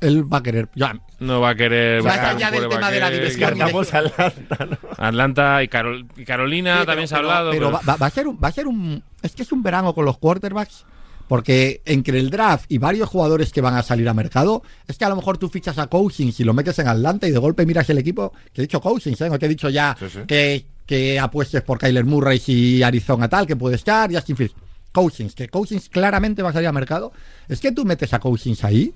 [0.00, 0.68] Él va a querer.
[0.74, 3.20] Ya, No va a querer buscar un allá del tema de la que-.
[3.20, 4.76] Descartamos a Atlanta, ¿no?
[4.98, 7.50] Atlanta y, Carol- y Carolina Sí, también pero- se ha hablado.
[7.52, 9.02] Pero, pero- va, va- va a ser un, va a ser un.
[9.22, 10.84] Es que es un verano con los quarterbacks.
[11.26, 15.06] Porque entre el draft y varios jugadores que van a salir a mercado, es que
[15.06, 17.64] a lo mejor tú fichas a Cousins y lo metes en Atlanta y de golpe
[17.64, 18.30] miras el equipo.
[18.52, 19.30] Que he dicho Cousins, ¿eh?
[19.30, 20.18] No te he dicho ya Sí, sí.
[20.26, 24.54] Que, que apuestes por Kyler Murray y Arizona tal, que puede estar, Justin Fields.
[24.92, 27.12] Cousins, que Cousins claramente va a salir a mercado.
[27.48, 28.94] Es que tú metes a Cousins ahí,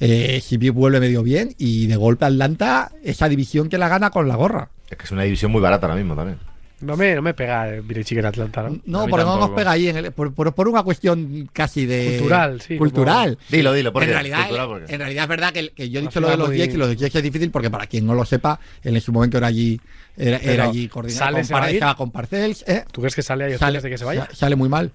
[0.00, 4.26] eh, si vuelve medio bien, y de golpe Atlanta, esa división que la gana con
[4.26, 4.70] la gorra.
[4.88, 6.38] Es que es una división muy barata ahora mismo también.
[6.80, 8.78] No me, no me pega el Belichick en Atlanta, ¿no?
[8.84, 9.54] No, porque no nos tampoco.
[9.56, 12.16] pega ahí, en el- por, por- por una cuestión casi de...
[12.18, 13.38] Cultural, sí, Cultural.
[13.48, 14.46] Dilo, dilo, ¿por en realidad,
[14.88, 16.96] en realidad es verdad que, que yo he dicho lo de los Jets y los
[16.96, 19.80] Jets es difícil porque para quien no lo sepa, él en su momento era allí,
[20.16, 22.84] era, era allí coordinado ¿sale, con, Parcells, ¿eh?
[22.92, 23.44] ¿Tú crees que sale?
[23.46, 24.26] ¿Hay Sale, de que se vaya?
[24.30, 24.92] sa- sale muy mal.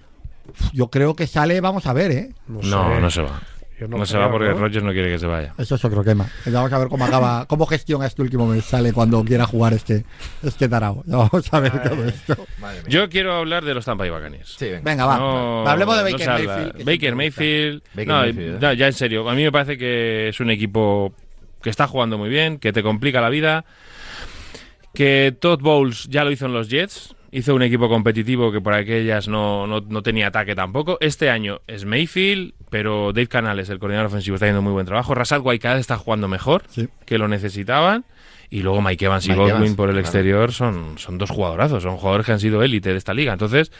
[0.73, 2.29] Yo creo que sale, vamos a ver, ¿eh?
[2.47, 2.67] no, sé.
[3.01, 3.41] no se va.
[3.87, 4.57] No, no se va porque ¿no?
[4.57, 5.53] Rogers no quiere que se vaya.
[5.57, 6.27] Eso es otro tema.
[6.45, 10.05] Vamos a ver cómo acaba, cómo gestiona este último mes, sale cuando quiera jugar este,
[10.43, 11.03] este tarao.
[11.05, 12.35] Vamos a ver todo esto.
[12.87, 14.55] Yo quiero hablar de los Tampa Bay Buccaneers.
[14.57, 14.81] Sí, venga.
[14.83, 15.17] Venga, va.
[15.17, 16.27] No, Hablemos de Baker.
[16.27, 16.85] Mayfield.
[16.85, 17.15] Baker.
[17.15, 17.83] Mayfield.
[17.93, 18.59] Baker no, Mayfield, ¿eh?
[18.61, 19.29] ya, ya en serio.
[19.29, 21.13] A mí me parece que es un equipo
[21.61, 23.65] que está jugando muy bien, que te complica la vida.
[24.93, 27.12] Que Todd Bowles ya lo hizo en los Jets.
[27.35, 30.97] Hizo un equipo competitivo que por aquellas no, no, no tenía ataque tampoco.
[31.01, 35.15] Este año es Mayfield, pero Dave Canales, el coordinador ofensivo, está haciendo muy buen trabajo.
[35.15, 36.87] Cada vez está jugando mejor, Sí.
[37.07, 38.05] que lo necesitaban.
[38.51, 40.01] Y luego Mike Evans y Mike Godwin Evans, por el claro.
[40.05, 43.33] exterior son, son dos jugadorazos, son jugadores que han sido élite de esta liga.
[43.33, 43.71] Entonces,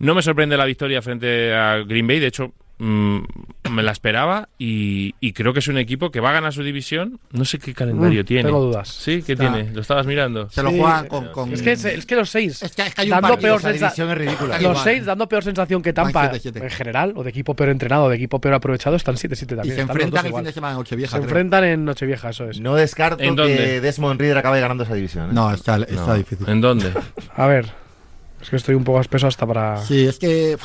[0.00, 3.18] no me sorprende la victoria frente a Green Bay, de hecho, mm,
[3.70, 6.62] me la esperaba y, y creo que es un equipo que va a ganar su
[6.64, 7.20] división.
[7.30, 8.42] No sé qué calendario Mm, tiene.
[8.44, 8.88] tengo dudas.
[8.88, 9.70] Sí, ¿qué Está- tiene?
[9.72, 10.50] Lo estabas mirando.
[10.50, 12.62] Se lo Sí, juegan con, con- Es que, es, es que los seis.
[12.62, 14.54] Es que- es que hay un dando partido, peor Esa sensa- división es ridícula.
[14.54, 14.76] Los igual.
[14.82, 16.62] seis dando peor sensación que Tampa Van 7-7.
[16.64, 19.76] en general, o de equipo peor entrenado, de equipo peor aprovechado, están 7-7 y también.
[19.76, 21.10] se están los enfrentan el fin de semana en Nochevieja.
[21.12, 21.24] Se creo.
[21.28, 22.60] enfrentan en Nochevieja, eso es.
[22.60, 25.30] No descarto que Desmond Reader acabe ganando esa división.
[25.30, 25.32] ¿eh?
[25.34, 26.14] No, está, está No.
[26.14, 26.48] difícil.
[26.48, 26.92] ¿En dónde?
[27.36, 27.66] A ver,
[28.40, 29.78] es que estoy un poco espeso hasta para.
[29.78, 30.54] Sí, es que.
[30.56, 30.64] uf,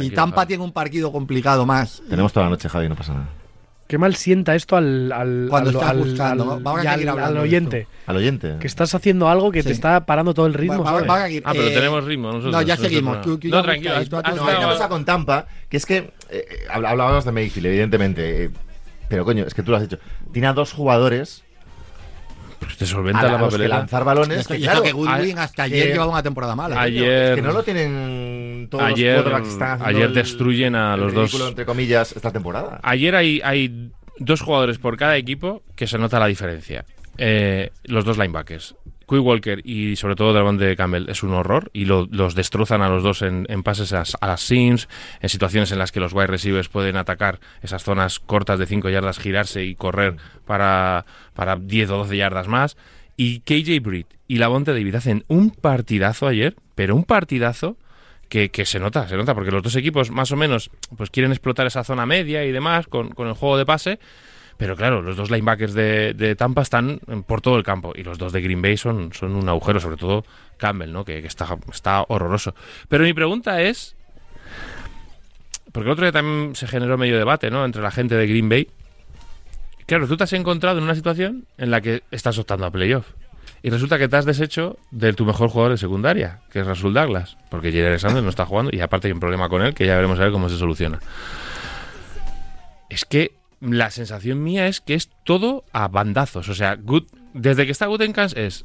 [0.00, 0.48] y Tampa Javi.
[0.48, 2.02] tiene un partido complicado más.
[2.08, 3.28] Tenemos toda la noche, Javi, no pasa nada.
[3.88, 6.86] Qué mal sienta esto al, al, Cuando al, estás al- buscando, al- vamos a y
[6.86, 7.86] al- seguir al hablando de oyente.
[8.06, 8.56] Al oyente.
[8.58, 9.66] Que estás haciendo algo que Sí.
[9.68, 10.82] te está parando todo el ritmo.
[10.82, 11.10] Va- va- ¿sabes?
[11.10, 12.52] va a ir, Ah, pero eh, tenemos ritmo nosotros.
[12.52, 13.16] No, ya seguimos.
[13.18, 13.22] no.
[13.22, 13.90] Tú- tú No, tranquilo.
[13.90, 16.12] buscas, tú- has tú- No, estado- hay una cosa con Tampa, que es que eh,
[16.30, 18.44] eh, habl- hablábamos de Mayfield, evidentemente.
[18.44, 18.50] eh,
[19.08, 19.98] pero coño, es que tú lo has dicho.
[20.32, 21.44] Tiene a dos jugadores
[22.64, 23.78] Pues te a, solventa la- la a los que papeleta.
[23.78, 24.38] lanzar balones.
[24.40, 26.74] Es que, que, claro, que Goodwin hasta ayer que- llevaba una temporada mala.
[26.76, 30.74] coño, ayer- es que no lo tienen todos ayer- los que están haciendo ayer destruyen
[30.76, 31.22] a el los dos.
[31.24, 32.80] ridículo, entre comillas, esta temporada.
[32.82, 36.84] Ayer hay, hay dos jugadores por cada equipo que se nota la diferencia.
[37.18, 38.74] Eh, los dos linebackers.
[39.18, 43.02] Walker y sobre todo Davante Campbell es un horror y lo- los destrozan a los
[43.02, 44.88] dos en, pases a, a las sims,
[45.20, 48.88] en situaciones en las que los wide receivers pueden atacar esas zonas cortas de 5
[48.90, 51.04] yardas, girarse y correr para,
[51.34, 52.76] para 10 o 12 yardas más.
[53.16, 57.76] Y KJ Britt y Lavonte David hacen un partidazo ayer, pero un partidazo
[58.28, 61.32] que, que se nota, se nota, porque los dos equipos más o menos pues quieren
[61.32, 63.98] explotar esa zona media y demás con, con el juego de pase,
[64.56, 68.32] Pero claro, los dos linebackers de, Tampa están por todo el campo y los dos
[68.32, 70.24] de Green Bay son, son un agujero, sobre todo
[70.56, 71.04] Campbell, ¿no?
[71.04, 72.54] que, está, está horroroso.
[72.88, 73.96] Pero mi pregunta es,
[75.72, 77.64] porque el otro día también se generó medio debate ¿no?
[77.64, 78.68] entre la gente de Green Bay.
[79.86, 83.06] Claro, tú te has encontrado en una situación en la que estás optando a playoff.
[83.64, 86.94] Y resulta que te has deshecho de tu mejor jugador de secundaria, que es Rasul
[86.94, 89.86] Douglas, porque Jerry Alexander no está jugando y aparte hay un problema con él que
[89.86, 90.98] ya veremos a ver cómo se soluciona.
[92.88, 93.32] Es que
[93.62, 96.48] la sensación mía es que es todo a bandazos.
[96.48, 98.64] O sea, Gut- desde que está Gutenkans es.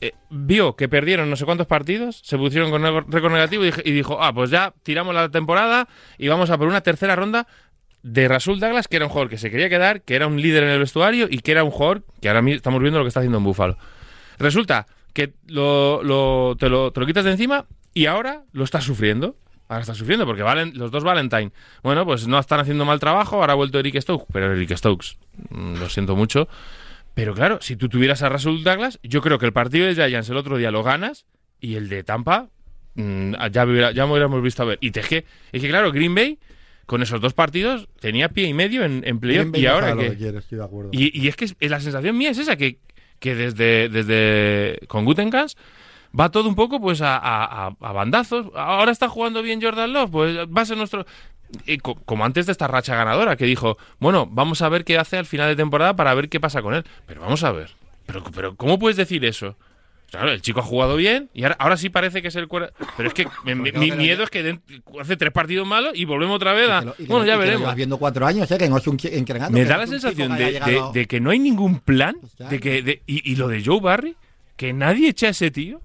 [0.00, 4.22] eh, vio que perdieron no sé cuántos partidos, se pusieron con récord negativo y, dijo:
[4.22, 5.88] Ah, pues ya tiramos la temporada
[6.18, 7.48] y vamos a por una tercera ronda
[8.04, 10.62] de Rasul Douglas, que era un jugador que se quería quedar, que era un líder
[10.62, 13.08] en el vestuario y que era un jugador que ahora mi- estamos viendo lo que
[13.08, 13.76] está haciendo en Buffalo.
[14.38, 18.84] Resulta que lo, lo- te, lo, te lo quitas de encima y ahora lo estás
[18.84, 19.34] sufriendo.
[19.68, 21.52] Ahora estás sufriendo porque valen, los dos Valentine.
[21.82, 23.36] Bueno, pues no están haciendo mal trabajo.
[23.36, 25.18] Ahora ha vuelto Eric Stokes, pero Eric Stokes,
[25.50, 26.48] mm, lo siento mucho.
[27.14, 30.30] Pero claro, si tú tuvieras a Rasul Douglas, yo creo que el partido de Giants
[30.30, 31.26] el otro día lo ganas
[31.60, 32.48] y el de Tampa
[32.94, 34.78] mm, ya, hubiera- ya me hubiéramos visto a ver.
[34.80, 36.38] Y te, es, que, es que, claro, Green Bay
[36.86, 40.10] con esos dos partidos tenía pie y medio en, en playoff y ahora que...
[40.12, 40.90] que quiere, estoy de acuerdo.
[40.92, 42.78] Y, y es que la sensación mía es esa, que,
[43.18, 45.56] que desde, desde con Gutenkans
[46.18, 48.46] va todo un poco pues a, a- a- a bandazos.
[48.54, 51.06] Ahora está jugando bien Jordan Love, pues va a ser nuestro...
[52.04, 55.26] como antes de esta racha ganadora, que dijo, bueno, vamos a ver qué hace al
[55.26, 56.84] final de temporada para ver qué pasa con él.
[57.06, 57.70] Pero vamos a ver.
[58.06, 59.56] Pero, pero ¿cómo puedes decir eso?
[60.10, 62.70] Claro, el chico ha jugado bien y ahora, ahora sí parece que es el cuero.
[62.96, 64.62] Pero es que mi, mi miedo es que den-
[64.98, 66.80] hace tres partidos malos y volvemos otra vez a.
[66.80, 67.74] Lo- Bueno, ya veremos.
[67.74, 68.56] viendo cuatro años, ¿eh?
[68.56, 68.96] que no es un
[69.50, 70.34] Me da la sensación
[70.94, 72.16] de, que no hay ningún plan.
[72.38, 72.48] Ya.
[72.48, 74.16] De que, de- y, y lo de Joe Barry,
[74.56, 75.82] que nadie echa a ese tío.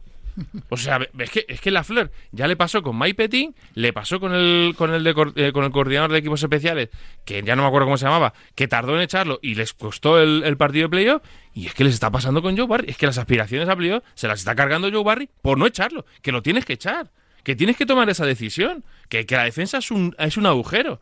[0.69, 3.93] O sea, es que, es que la Fleur ya le pasó con Mike Petting, le
[3.93, 6.89] pasó con el con el, de eh, con el coordinador de equipos especiales,
[7.25, 10.19] que ya no me acuerdo cómo se llamaba, que tardó en echarlo y les costó
[10.19, 11.21] el, partido de playoff.
[11.53, 12.89] Y es que les está pasando con Joe Barry.
[12.89, 16.05] Es que las aspiraciones a playoff se las está cargando Joe Barry por no echarlo.
[16.21, 17.11] Que lo tienes que echar.
[17.43, 18.84] Que tienes que tomar esa decisión.
[19.09, 20.99] Que, que la defensa es un, es un agujero.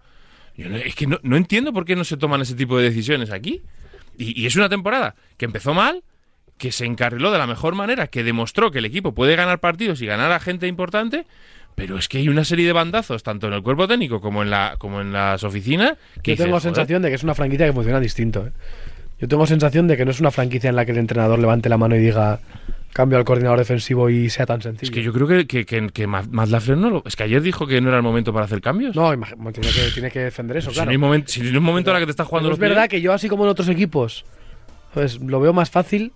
[0.58, 2.84] Yo no- es que no, no entiendo por qué no se toman ese tipo de
[2.84, 3.62] decisiones aquí.
[4.18, 6.04] Y es una temporada que empezó mal,
[6.62, 10.00] que se encarriló de la mejor manera, que demostró que el equipo puede ganar partidos
[10.04, 11.26] y ganar a gente importante,
[11.74, 14.52] pero es que hay una serie de bandazos, tanto en el cuerpo técnico como en,
[14.52, 17.74] la, como en las oficinas, que Yo tengo sensación de que es una franquicia que
[17.74, 18.46] funciona distinto.
[18.46, 18.52] ¿eh?
[19.20, 21.68] Yo tengo sensación de que no es una franquicia en la que el entrenador levante
[21.68, 22.42] la mano y diga
[22.94, 24.92] cambio al coordinador defensivo y sea tan sencillo.
[24.92, 27.02] Es que yo creo que, que, que, que no lo...
[27.08, 28.96] Es que ayer dijo que no era el momento para hacer cambios.
[28.96, 29.10] No,
[29.52, 30.90] tiene que, tiene que defender eso, si, claro.
[30.90, 32.58] no hay momento, si no hay un momento en el que te estás jugando Pero
[32.60, 34.26] los es verdad que yo, así como en otros equipos,
[34.94, 36.12] pues lo veo más fácil.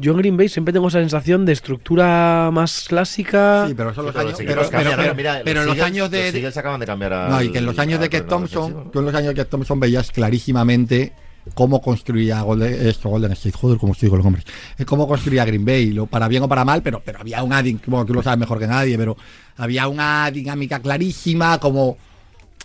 [0.00, 3.64] Yo en Green Bay siempre tengo esa sensación de estructura más clásica.
[3.66, 6.10] Sí, pero son los años, pero, equipos pero, cambian, pero- mira, pero en los años
[6.10, 7.28] de, Los Eagles acaban de cambiar a.
[7.28, 9.44] no, y que en los años de que Thompson, tú en los años de que
[9.44, 11.12] Thompson veías clarísimamente
[11.54, 14.44] cómo construía Golden, esto, Golden State, joder, como estoy con los hombres,
[14.76, 17.62] Eh, cómo construía Green Bay, lo, para bien o para mal, pero, pero había una,
[17.86, 19.16] bueno, tú lo sabes mejor que nadie, pero
[19.56, 21.96] había una dinámica clarísima, como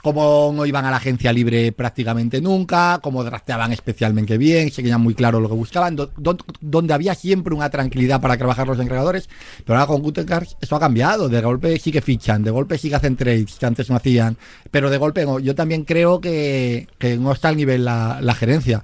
[0.03, 5.15] como no iban a la agencia libre prácticamente nunca, como drafteaban especialmente bien, seguían muy
[5.15, 9.29] claro lo que buscaban, do- do- donde había siempre una tranquilidad para trabajar los entrenadores,
[9.65, 12.89] pero ahora con Gutenkars eso ha cambiado, de golpe sí que fichan, de golpe sí
[12.89, 14.37] que hacen trades que antes no hacían,
[14.71, 15.39] pero de golpe no.
[15.39, 18.83] yo también creo que, que no está al nivel la, la gerencia,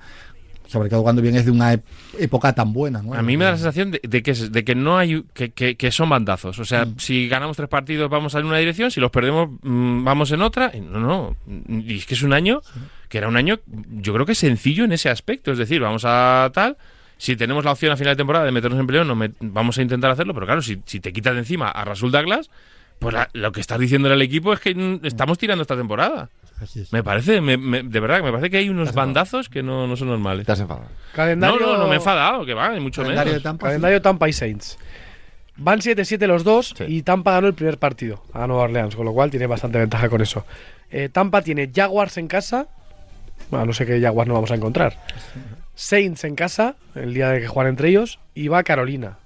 [0.69, 1.73] sobre todo cuando vienes de una
[2.17, 3.01] época tan buena.
[3.01, 3.13] ¿no?
[3.13, 5.75] A mí me da la sensación de, de que, de que no hay que, que-
[5.75, 6.59] que son bandazos.
[6.59, 6.95] O sea, Mm.
[6.99, 10.71] si ganamos tres partidos vamos en una dirección, si los perdemos mm, vamos en otra.
[10.79, 11.35] No, no.
[11.67, 12.61] Y es que es un año
[13.09, 13.59] que era un año,
[14.01, 15.51] yo creo que sencillo en ese aspecto.
[15.51, 16.77] Es decir, vamos a tal.
[17.17, 19.77] Si tenemos la opción a final de temporada de meternos en peleo, no me- vamos
[19.77, 20.33] a intentar hacerlo.
[20.35, 22.49] Pero claro, si, si te quitas de encima a Rasul Douglas,
[22.99, 26.29] pues la- lo que estás diciéndole al equipo es que mm, estamos tirando esta temporada.
[26.61, 26.91] Así es.
[26.93, 29.87] Me parece, me- me- de verdad, que me parece que hay unos bandazos que no,
[29.87, 30.45] no son normales.
[30.45, 30.85] Te has enfadado.
[30.87, 33.43] No, Calendario, no, no me he enfadado, que va, ni mucho Calendario de menos.
[33.43, 34.77] Tampa, Calendario Tampa y Saints.
[35.57, 36.85] Van 7-7 los dos Sí.
[36.87, 40.07] y Tampa ganó el primer partido a Nueva Orleans, con lo cual tiene bastante ventaja
[40.09, 40.45] con eso.
[40.89, 42.67] Eh, Tampa tiene Jaguars en casa.
[43.51, 44.97] Bueno, no sé qué Jaguars no vamos a encontrar.
[45.75, 48.19] Saints en casa, el día de que juegan entre ellos.
[48.35, 49.17] Y va Carolina.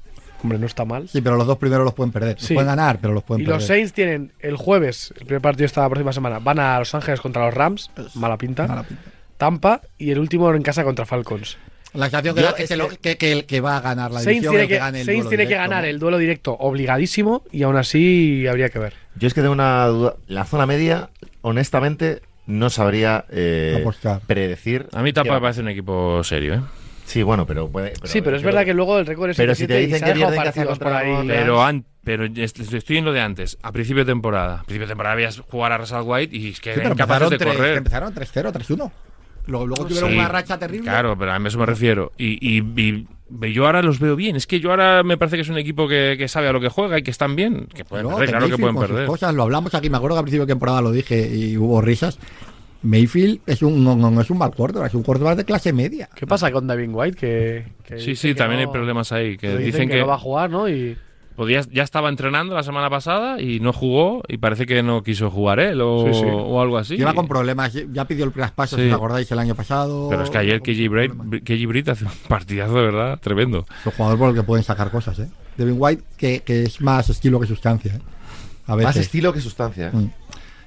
[0.44, 1.08] Hombre, no está mal.
[1.08, 2.36] Sí, pero los dos primeros los pueden perder.
[2.36, 2.54] Los Sí.
[2.54, 3.60] pueden ganar, pero los pueden Y perder.
[3.62, 6.94] los Saints tienen el jueves, el primer partido está la próxima semana, van a Los
[6.94, 8.68] Ángeles contra los Rams, mala pinta.
[8.68, 9.04] Mala pinta.
[9.38, 11.58] Tampa y el último en casa contra Falcons.
[11.94, 14.12] La sensación que, Yo da que, es lo- que- que- que- que va a ganar
[14.12, 15.90] la Saints división tiene el que, gane el Saints duelo tiene que ganar ¿no?
[15.90, 18.94] el duelo directo obligadísimo y aún así habría que ver.
[19.16, 20.16] Yo es que tengo una duda.
[20.28, 21.10] La zona media,
[21.42, 23.86] honestamente, no sabría eh,
[24.28, 24.88] predecir.
[24.92, 26.62] A mí Tampa me parece un equipo serio, ¿eh?
[27.06, 27.94] Sí, bueno, pero puede.
[28.04, 30.04] sí, pero es verdad que luego el récord es Pero si te 7-7 y dicen
[30.04, 31.28] que pierden partidos por ahí.
[31.28, 34.56] Pero, an- pero est- estoy en lo de antes, a principio de temporada.
[34.62, 36.96] A principio de temporada veías jugar a Rashad White y es que Sí, eran pero
[37.08, 37.78] capaces empezaron, de tres- correr.
[37.78, 38.92] empezaron 3-0, 3-1.
[39.46, 40.84] Luego, luego tuvieron Sí, una racha terrible.
[40.90, 42.14] Claro, pero a eso me refiero.
[42.18, 43.08] Y, y- y-
[43.54, 44.36] yo ahora los veo bien.
[44.38, 46.62] Es que yo ahora me parece que es un equipo que, que sabe a lo
[46.62, 47.68] que juega y que están bien.
[47.74, 49.06] Que pueden No, perder, claro que pueden perder.
[49.08, 51.82] Cosas, lo hablamos aquí, me acuerdo que al principio de temporada lo dije y hubo
[51.82, 52.20] risas.
[52.84, 56.10] Mayfield es un, no, no es un mal quarterback, es un quarterback de clase media.
[56.16, 57.18] ¿Qué pasa con David White?
[57.18, 59.38] Que, que Sí, sí, que también no- hay problemas ahí.
[59.38, 60.68] Que dicen dicen que, que, no va a jugar, ¿no?
[60.70, 60.98] Y
[61.36, 65.32] podía- ya estaba entrenando la semana pasada y no jugó y parece que no quiso
[65.32, 66.26] jugar él o, Sí, sí.
[66.30, 66.98] o algo así.
[66.98, 68.84] Lleva con problemas, ya pidió el traspaso, Sí.
[68.84, 70.10] si os acordáis, el año pasado.
[70.10, 73.66] Pero es que ayer KJ Britt, hace un partidazo de verdad tremendo.
[73.80, 75.30] Es un jugador por el que pueden sacar cosas, ¿eh?
[75.58, 78.00] Devin White, que, que es más estilo que sustancia, ¿eh?
[78.68, 78.88] A veces.
[78.88, 79.88] Más estilo que sustancia.
[79.88, 79.92] ¿eh?
[79.94, 80.10] Mm.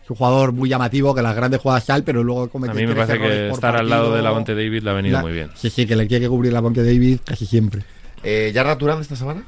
[0.07, 2.87] Es un jugador muy llamativo, que las grandes jugadas sal, pero luego comete A mí
[2.87, 5.51] me parece que estar al lado de Lavonte David le ha venido La- muy bien.
[5.57, 7.83] Sí, sí, que le quiere cubrir la Bonte David casi siempre.
[8.23, 9.43] Eh, ¿Ya Raturán esta semana?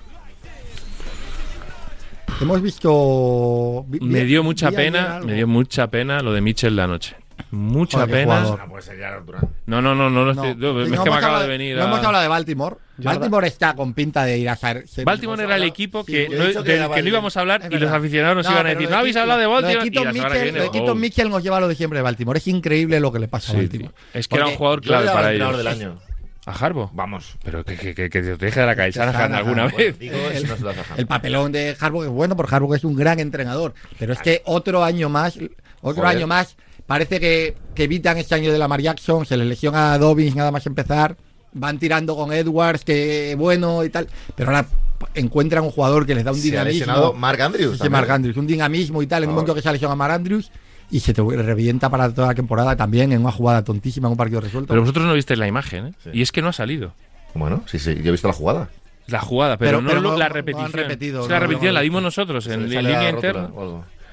[2.40, 3.84] Hemos visto.
[3.86, 7.14] vi- Me dio mucha pena, me dio mucha pena lo de Mitchell la noche.
[7.50, 8.40] Mucha Joder, pena.
[8.42, 9.48] No puede ser ya Raturán.
[9.66, 11.42] No, no, no, no, lo No, estoy- no, es no que me hemos acaba hablado-
[11.44, 11.76] de venir.
[11.76, 12.76] No a- hemos hablado de Baltimore.
[12.98, 14.84] Baltimore está con pinta de ir a ser.
[15.04, 17.70] Baltimore era el equipo que, no, que del era que no íbamos a hablar Es
[17.70, 20.62] y los aficionados nos No, iban a decir, no de habéis hablado de Baltimore lo
[20.62, 20.94] de Keaton oh.
[20.94, 22.38] Mitchell nos lleva lo de siempre de Baltimore.
[22.38, 23.92] Es increíble lo que le pasa a Baltimore.
[23.94, 23.98] tío.
[24.14, 25.56] Es que era un jugador clave para ellos.
[25.56, 25.98] del año.
[26.44, 26.90] ¿A Harbo?
[26.94, 27.36] Vamos.
[27.44, 29.98] Pero que, que, que, que te deje de la Shanahan, alguna bueno, vez.
[29.98, 31.00] Digo, no se.
[31.00, 33.74] El papelón de Harbaugh es bueno, porque Harbaugh es un gran entrenador.
[33.98, 35.36] Pero es que otro año más,
[35.82, 36.16] otro Joder.
[36.16, 36.56] año más,
[36.88, 40.50] parece que, que evitan este año de Lamar Jackson, se les lesiona a Dobbins nada
[40.50, 41.16] más empezar,
[41.52, 44.66] van tirando con Edwards, que bueno y tal, pero ahora
[45.14, 46.78] encuentran un jugador que les da un Se ha dinamismo.
[46.86, 47.78] lesionado Mark Andrews.
[47.78, 47.88] Sí.
[47.88, 50.14] Mark Andrews, un dinamismo y tal, en un Por momento que se lesiona a Mark
[50.14, 50.50] Andrews
[50.90, 54.16] y se te revienta para toda la temporada también en una jugada tontísima, en un
[54.16, 54.68] partido resuelto.
[54.68, 55.92] Pero vosotros no visteis la imagen, ¿eh?
[56.02, 56.10] Sí.
[56.14, 56.94] Y es que no ha salido.
[57.34, 58.70] Bueno, sí, sí, yo he visto la jugada.
[59.06, 60.72] La jugada, pero, Pero- no pero lo- la no han repetición.
[60.72, 63.50] repetido, es que la repetición no, la dimos nosotros en, en línea interna.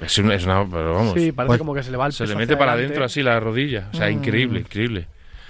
[0.02, 1.14] Es una, es una- pero vamos.
[1.14, 3.04] sí, parece Pues- como que se le va el se peso le mete para adentro
[3.06, 3.89] así la rodilla.
[3.93, 5.08] O sea, increíble, increíble.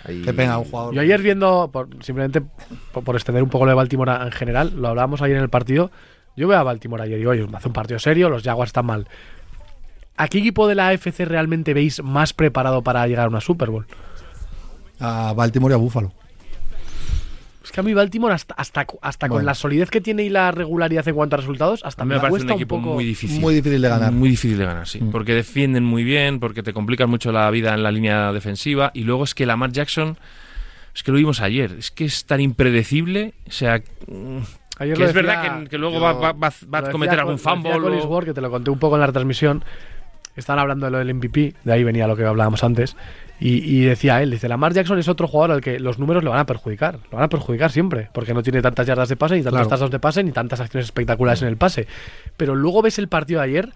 [0.07, 0.93] Ahí- Qué pena, un jugador.
[0.93, 2.41] Yo ayer viendo, por- simplemente
[2.91, 5.49] por, por extender un poco lo de Baltimore en general, lo hablábamos ayer en el
[5.49, 5.89] partido.
[6.37, 8.85] Yo veo a Baltimore ayer y digo, oye, hace un partido serio, los Jaguars están
[8.85, 9.07] mal.
[10.17, 13.69] ¿A qué equipo de la AFC realmente veis más preparado para llegar a una Super
[13.71, 13.87] Bowl?
[14.99, 16.13] A Baltimore y a Buffalo.
[17.65, 20.51] Es que a mí Baltimore, hasta, hasta, hasta con la solidez que tiene y la
[20.51, 22.93] regularidad en cuanto a resultados, hasta A mí me, me parece cuesta un equipo poco.
[22.93, 23.41] muy difícil.
[23.41, 24.11] Muy difícil de ganar.
[24.13, 25.01] Muy difícil de ganar, sí.
[25.01, 25.09] Mm.
[25.11, 28.91] Porque defienden muy bien, porque te complican mucho la vida en la línea defensiva.
[28.93, 30.17] Y luego es que Lamar Jackson,
[30.93, 33.33] es que lo vimos ayer, es que es tan impredecible.
[33.47, 34.37] O sea, mm,
[34.77, 36.87] Ayer que lo es decía- verdad que, que luego yo- va, va- va- va Lo
[36.87, 37.71] a cometer algún lo fumble.
[37.71, 39.63] Collins o- Ward, que te lo conté un poco en la retransmisión.
[40.35, 42.95] Estaban hablando de lo del MVP, de ahí venía lo que hablábamos antes.
[43.39, 46.29] Y, y decía él, dice, Lamar Jackson es otro jugador al que los números le
[46.29, 46.99] van a perjudicar.
[47.11, 49.89] Lo van a perjudicar siempre, porque no tiene tantas yardas de pase, ni tantos Claro.
[49.89, 51.85] de pase, ni tantas acciones espectaculares en el pase.
[52.37, 53.69] Pero luego ves el partido de ayer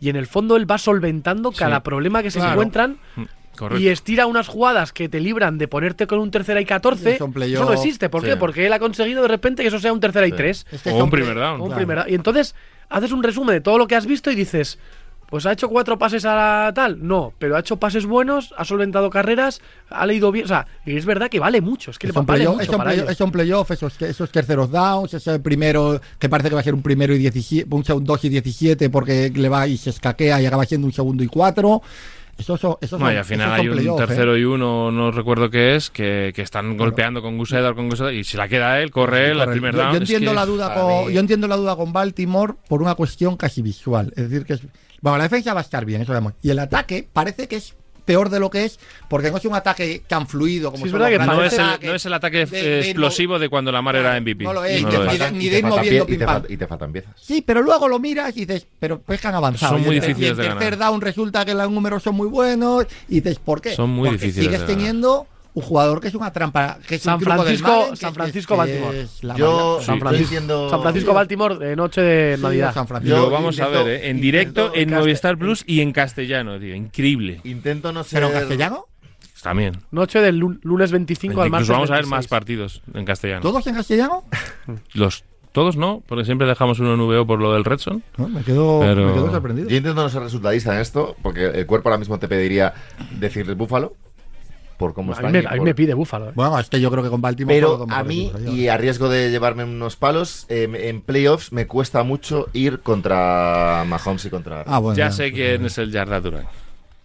[0.00, 2.52] y en el fondo él va solventando cada problema que se Claro.
[2.52, 3.22] encuentran Mm,
[3.56, 3.82] Correcto.
[3.82, 7.16] y estira unas jugadas que te libran de ponerte con un tercera y 14.
[7.18, 8.08] Son Eso no existe.
[8.10, 8.28] ¿Por Sí.
[8.28, 8.36] qué?
[8.36, 10.36] Porque él ha conseguido de repente que eso sea un tercera y Sí.
[10.36, 10.66] tres.
[10.70, 11.60] Es que O un primer down.
[11.60, 11.76] O un Claro.
[11.76, 12.54] primera- Y entonces
[12.90, 14.78] haces un resumen de todo lo que has visto y dices,
[15.30, 17.06] pues ha hecho cuatro pases a la tal.
[17.06, 19.60] No, pero ha hecho pases buenos, ha solventado carreras,
[19.90, 20.46] ha leído bien.
[20.46, 21.90] O sea, y es verdad que vale mucho.
[21.90, 23.16] Es que le vale mucho son para ellos.
[23.16, 26.82] son playoff, esos, esos terceros downs, ese primero que parece que va a ser un
[26.82, 30.46] primero y 17, un segundo 2 y 17 porque le va y se escaquea y
[30.46, 31.82] acaba siendo un segundo y 4.
[32.38, 33.92] Esos son, esos No, son- y al final hay un ¿eh?
[33.96, 37.88] tercero y uno, no recuerdo qué es, que, que están golpeando con Gus Edwards, con
[37.90, 39.50] Gus Edwards, y si la queda él, corre él, al Correcto.
[39.52, 39.90] primer yo, down.
[39.90, 42.94] yo es entiendo que- la duda con, yo entiendo la duda con Baltimore por una
[42.94, 44.12] cuestión casi visual.
[44.16, 44.60] Es decir, que es.
[45.00, 46.32] Bueno, la defensa va a estar bien, eso vemos.
[46.42, 47.74] Y el ataque parece que es
[48.04, 48.78] peor de lo que es,
[49.10, 51.66] porque no es un ataque tan fluido como Sí, es verdad que no, es el,
[51.82, 54.44] no es el ataque de- de explosivo de cuando Lamar era MVP.
[54.44, 55.18] No lo es, No de- lo ni es.
[55.18, 56.42] de- de ir moviendo pie- y te pam.
[56.48, 57.12] y te faltan piezas.
[57.20, 59.74] Sí, pero luego lo miras y dices, pero pues que han avanzado.
[59.74, 60.88] Son muy y el, difíciles y el de tercer ganar.
[60.92, 63.74] down resulta que los números son muy buenos y dices, ¿por qué?
[63.74, 64.88] Son muy Porque difíciles sigues de ganar.
[65.58, 68.14] Un jugador que es una trampa, que es San un truco del Francisco- que San
[68.14, 69.00] Francisco, que Baltimore.
[69.00, 69.78] es la Yo.
[69.82, 72.74] San Francisco, entiendo- San Francisco, Baltimore, de noche de Sí, Navidad.
[72.74, 73.16] San Francisco.
[73.18, 74.08] Lo vamos a ver, ¿eh?
[74.10, 76.74] en directo intento- en en Movistar Plus y en castellano, tío.
[76.74, 77.40] Increíble.
[77.44, 78.20] Intento no ser.
[78.20, 78.84] ¿Pero en castellano?
[79.42, 79.72] También.
[79.92, 82.10] Noche del lu- lunes 25 al martes Incluso vamos a ver 26.
[82.10, 83.40] más partidos en castellano.
[83.40, 84.24] ¿Todos en castellano?
[84.94, 88.02] Los todos no, porque siempre dejamos uno en VO por lo del Redson.
[88.16, 89.68] No, me, quedo, Pero- me quedo sorprendido.
[89.68, 92.74] Yo intento no ser resultadista en esto, porque el cuerpo ahora mismo te pediría
[93.18, 93.94] decirle Búfalo,
[94.78, 95.26] por cómo A está.
[95.26, 96.30] mí, me, a mí me pide Búfalo.
[96.30, 96.32] ¿eh?
[96.34, 99.30] Bueno, es que yo creo que con Baltimore Pero a mí, y a riesgo de
[99.30, 104.62] llevarme unos palos, eh, en playoffs me cuesta mucho ir contra Mahomes y contra.
[104.66, 104.96] Ah, bueno.
[104.96, 106.46] ya sé quién es el Yarda Durán.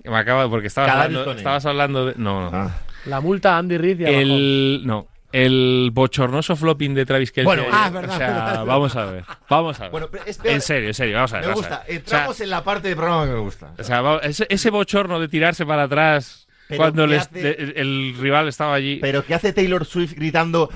[0.03, 2.57] Me acaba porque estabas hablando, estabas hablando de no, no.
[2.57, 2.71] Ah.
[3.05, 4.21] La multa a Andy Reid y a Mahomes.
[4.21, 7.45] el no, el bochornoso flopping de Travis Kelce.
[7.45, 8.65] Bueno, ah, o sea, verdad.
[8.65, 9.23] vamos a ver.
[9.49, 9.91] Vamos a ver.
[9.91, 10.09] Bueno,
[10.43, 11.47] en serio, en serio, vamos a ver.
[11.47, 11.83] Me gusta.
[11.87, 13.71] Entramos o sea, en la parte del programa que me gusta.
[13.77, 16.42] o sea, ese bochorno de tirarse para atrás
[16.77, 18.97] Pero cuando ¿qué les- hace- de- el, el rival estaba allí.
[19.01, 20.69] Pero ¿qué hace Taylor Swift gritando?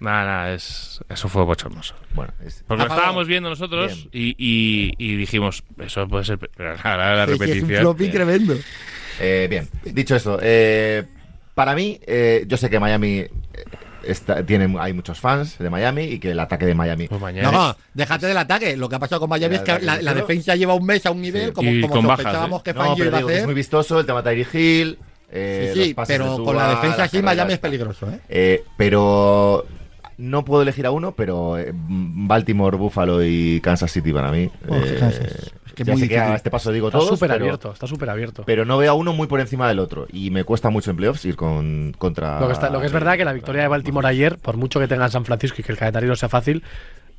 [0.00, 1.94] Nada, nada, es, eso fue bochornoso.
[2.14, 6.38] Bueno, es- Porque lo estábamos viendo nosotros y, y- y dijimos, eso puede ser.
[6.56, 6.74] La,
[7.16, 7.80] la- sí, es un repetición.
[7.82, 8.54] flopping tremendo.
[9.20, 11.04] Eh, bien, dicho esto, eh,
[11.54, 13.30] para mí, eh, yo sé que Miami eh,
[14.04, 17.08] está- tiene, hay muchos fans de Miami y que el ataque de Miami.
[17.08, 17.50] Pues mañana.
[17.50, 18.76] No, déjate del ataque.
[18.76, 21.20] Lo que ha pasado con Miami es que la, defensa lleva un mes a un
[21.20, 21.52] nivel Sí.
[21.52, 22.64] como, Y como con bajas, sospechábamos ¿eh?
[22.64, 24.98] que No, iba a es muy vistoso el tema Tyreek Hill.
[25.30, 27.22] eh, Sí, los sí, de pero con la defensa así.
[27.22, 28.18] Miami es peligroso, ¿eh?
[28.28, 29.66] Eh, pero
[30.18, 34.50] no puedo elegir a uno, pero eh, Baltimore, Buffalo y Kansas City para mí.
[34.68, 34.98] Oh, eh,
[35.84, 38.10] que ya muy sé que a este paso digo Está todos, súper abierto, está súper
[38.10, 38.42] abierto.
[38.46, 40.06] pero no veo a uno muy por encima del otro.
[40.12, 42.38] Y me cuesta mucho en playoffs ir con, contra.
[42.40, 44.78] Lo que, está- lo que es verdad que la victoria de Baltimore ayer, por mucho
[44.80, 46.62] que tenga en San Francisco y que el calendario no sea fácil,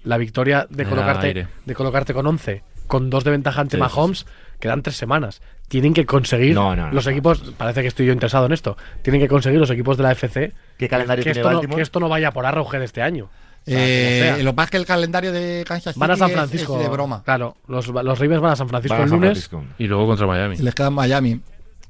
[0.04, 3.90] la victoria de colocarte, de colocarte con 11, con dos de ventaja ante Sí, sí,
[3.96, 4.26] Mahomes,
[4.60, 5.42] quedan tres semanas.
[5.68, 7.12] Tienen que conseguir No, no, no, los no.
[7.12, 10.12] equipos, parece que estoy yo interesado en esto, tienen que conseguir los equipos de la
[10.14, 13.30] FC ¿Qué calendario que tiene esto, que esto no vaya por Arrowhead este año.
[13.78, 16.78] Eh, lo más que el calendario de Kansas City van a San es- Francisco.
[16.78, 17.24] es de broma.
[17.24, 19.48] Claro, los, los Ravens van a San Francisco Van a el San lunes.
[19.48, 19.64] Francisco.
[19.78, 20.56] Y luego contra Miami.
[20.58, 21.40] Y les queda Miami.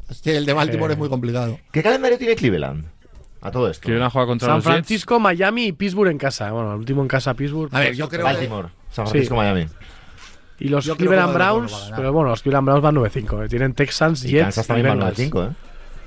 [0.09, 1.59] Es que el de Baltimore Eh, es muy complicado.
[1.71, 2.85] ¿Qué calendario tiene Cleveland?
[3.41, 3.85] A todo esto.
[3.85, 4.73] Quieren jugar contra San los Jets.
[4.73, 6.51] Francisco, Miami y Pittsburgh en casa.
[6.51, 7.73] Bueno, el último en casa, Pittsburgh.
[7.73, 9.11] A ver, yo creo que Baltimore, San Sí.
[9.11, 9.67] Francisco, Miami.
[10.59, 13.45] Y los Yo Cleveland que Browns, pero bueno, los Cleveland Browns van 9-5.
[13.45, 13.47] eh.
[13.47, 15.17] Tienen Texans, Y Jets Kansas también van Bengals.
[15.17, 15.49] 5 ¿eh?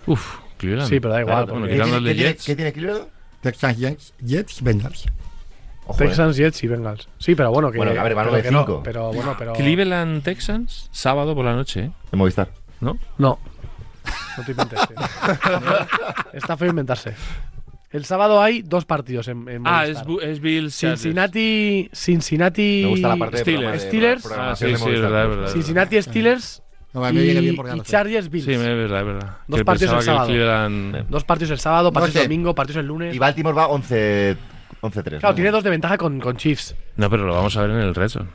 [0.09, 0.91] Uf, Cleveland.
[0.91, 1.37] Sí, pero da igual.
[1.37, 2.45] Claro, bueno, porque ¿Qué tiene, qué tiene- Jets.
[2.45, 3.05] qué tiene Cleveland?
[3.41, 5.07] Texans, Jets, Jets, Bengals.
[5.87, 6.07] Ojo, eh.
[6.07, 7.09] Texans, Jets y Bengals.
[7.19, 7.79] Sí, pero bueno, que.
[7.79, 8.51] Bueno, a ver, van 9-5.
[8.51, 9.53] no, Pero bueno, pero.
[9.55, 11.91] Cleveland Texans, sábado por la noche, ¿eh?
[12.13, 12.49] En Movistar.
[12.81, 12.99] ¿no?
[13.19, 13.39] No.
[14.37, 14.81] No te inventes.
[14.89, 14.97] tío.
[16.33, 17.15] Está feo inventarse.
[17.91, 20.03] El sábado hay dos partidos en, en Ah, Movistar.
[20.05, 20.75] es, Bu- es Bills.
[20.75, 21.91] Cincinnati.
[21.93, 22.81] Cincinnati.
[22.85, 23.63] Me gusta la parte de Steelers.
[23.63, 24.25] programa de- Steelers.
[24.25, 25.11] Ah, programación sí, de sí, Movistar.
[25.11, 25.49] verdad, verdad.
[25.53, 26.63] Cincinnati Steelers.
[26.95, 27.81] No, a mí me viene bien Y, porque y.
[27.81, 28.45] Chargers Bills.
[28.47, 29.37] Sí, es verdad, es verdad.
[29.47, 30.29] Dos Que partidos el sábado.
[30.29, 32.29] Cleveland- Dos partidos el sábado, partidos el sé.
[32.29, 33.15] domingo, partidos el lunes.
[33.15, 34.37] Y Baltimore va 11
[34.81, 35.03] 11-3.
[35.19, 35.35] Claro, ¿no?
[35.35, 36.75] tiene dos de ventaja con, con Chiefs.
[36.97, 38.29] No, pero lo vamos a ver en el Zone.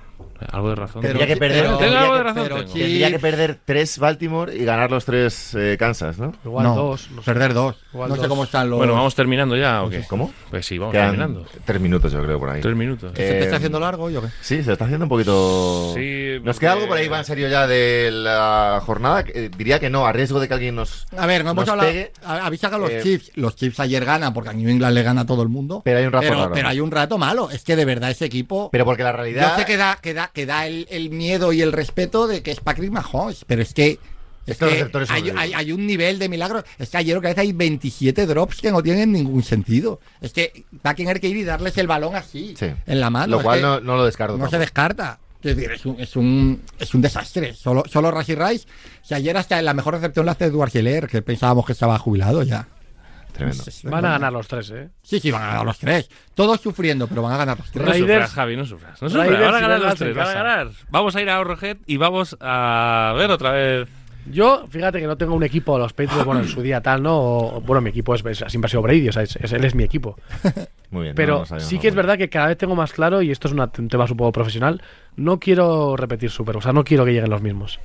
[0.52, 1.02] Algo de razón.
[1.02, 1.64] Tendría que perder.
[1.66, 2.74] pero- tendría Tengo algo que- de razón, pero tengo.
[2.74, 2.80] sí.
[2.80, 6.34] Tendría que perder 3 Baltimore y ganar los 3 Kansas, ¿no?
[6.46, 7.10] Igual no, dos.
[7.12, 7.26] No sé.
[7.26, 7.76] perder dos.
[7.94, 8.78] Igual no sé cómo están los.
[8.78, 10.04] Bueno, vamos terminando ya, ¿o qué?
[10.08, 10.32] ¿Cómo?
[10.50, 11.46] Pues sí, vamos Quedan terminando.
[11.66, 12.62] 3 minutos, yo creo, por ahí.
[12.62, 13.12] Tres minutos.
[13.16, 14.10] Eh, ¿Se te está haciendo largo?
[14.10, 14.28] Yo qué.
[14.42, 15.94] Sí, se está haciendo un poquito.
[15.96, 19.24] Sí, ¿Nos queda algo por ahí, va en serio, ya de la jornada?
[19.28, 21.06] Eh, diría que no, a riesgo de que alguien nos.
[21.18, 21.90] A ver, no hemos hablado.
[22.26, 23.32] Avisa que los Eh, Chiefs.
[23.36, 25.82] Los Chiefs ayer ganan porque a New England le gana a todo el mundo.
[25.84, 26.52] Pero hay un rato pero, raro.
[26.54, 27.50] pero hay un rato malo.
[27.52, 28.70] Es que de verdad ese equipo.
[28.72, 29.56] Pero porque la Yo realidad.
[29.56, 32.52] sé que da, que da, que da el, el miedo y el respeto de que
[32.52, 34.00] es Patrick Mahomes, pero es que.
[34.46, 35.10] Es que hay, ridículos.
[35.38, 36.64] hay- hay un nivel de milagro.
[36.80, 40.00] Es que ayer vez hay 27 drops que no tienen ningún sentido.
[40.22, 42.68] Es que va a tener que ir y darles el balón así, Sí.
[42.86, 43.36] en la mano.
[43.38, 44.38] Lo cual que no, no lo descarto.
[44.38, 45.20] no se descarta.
[45.44, 47.54] Es decir, es un, es un, es un desastre.
[47.56, 48.68] Solo, solo Rashi Rice.
[49.04, 52.42] Si ayer hasta la mejor recepción la hace Edward Hiller, que pensábamos que estaba jubilado
[52.44, 52.68] ya.
[53.38, 53.64] Tremendo.
[53.84, 54.90] Van a ganar los tres, ¿eh?
[55.02, 56.10] Sí, sí, van a ganar los tres.
[56.34, 57.86] Todos sufriendo, pero van a ganar los tres.
[57.86, 59.02] No sufras, Javi, no sufras.
[59.02, 59.28] No sufras.
[59.28, 60.68] Raiders Van a ganar los tres, van a ganar.
[60.90, 63.88] Vamos a ir a Arrowhead y vamos a ver otra vez.
[64.30, 67.18] Yo, fíjate que no tengo un equipo, los Patriots, bueno, en su día tal, ¿no?
[67.18, 69.64] O- bueno, mi equipo es, es- siempre ha sido Brady, o sea, es- es- él
[69.64, 70.18] es mi equipo.
[70.92, 71.16] Muy bien.
[71.16, 73.72] Pero sí que es verdad que cada vez tengo más claro, y esto es una-
[73.78, 74.82] un tema supongo profesional,
[75.16, 77.80] no quiero repetir Super, o sea, no quiero que lleguen los mismos.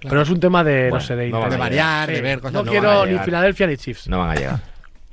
[0.00, 2.52] Pero es un tema de, Bueno, no sé, de, no de variar, de ver cosas.
[2.54, 3.18] No, no quiero van a ni.
[3.20, 4.08] Filadelfia ni Chiefs.
[4.08, 4.60] No van a llegar.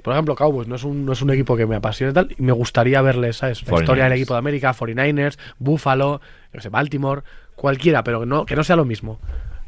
[0.01, 2.35] Por ejemplo, Cowboys no es un, no es un equipo que me apasione y tal.
[2.37, 3.61] Y me gustaría verles, ¿sabes?
[3.63, 3.81] La 49ers.
[3.81, 6.21] historia del equipo de América, 49ers, Buffalo,
[6.59, 7.21] sé, Baltimore,
[7.55, 9.19] cualquiera, pero que no, que no sea lo mismo.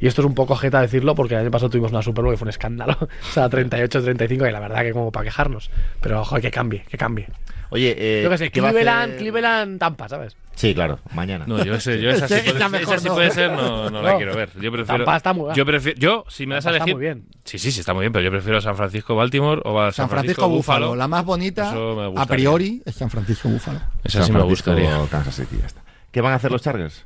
[0.03, 2.33] Y esto es un poco jeta decirlo porque el año pasado tuvimos una Super Bowl
[2.33, 2.97] que fue un escándalo.
[3.01, 5.71] o sea, 38-35 y la verdad que como para quejarnos.
[6.01, 7.27] Pero, ojo, que cambie, que cambie.
[7.69, 10.35] Oye, eh, yo qué sé, ¿qué va a Cleveland, hacer- Cleveland, Tampa, ¿sabes?
[10.55, 11.45] Sí, claro, mañana.
[11.47, 13.13] No, yo ese, yo esa sí puede, mejor esa sí no.
[13.13, 14.49] puede ser, no, no la quiero ver.
[14.59, 15.05] Yo prefiero.
[15.05, 16.95] Tampa está muy- yo prefiero, yo si me das a Tampa está elegir.
[16.95, 17.25] muy bien.
[17.45, 20.09] Sí, sí, sí está muy bien, pero yo prefiero San Francisco, Baltimore o a San
[20.09, 20.95] Francisco, Búfalo.
[20.97, 21.73] La más bonita,
[22.17, 23.79] a priori, es San Francisco Búfalo.
[24.03, 24.99] Esa San sí me gustaría.
[25.09, 25.81] Kansas City, ya está.
[26.11, 27.05] ¿Qué van a hacer los Chargers?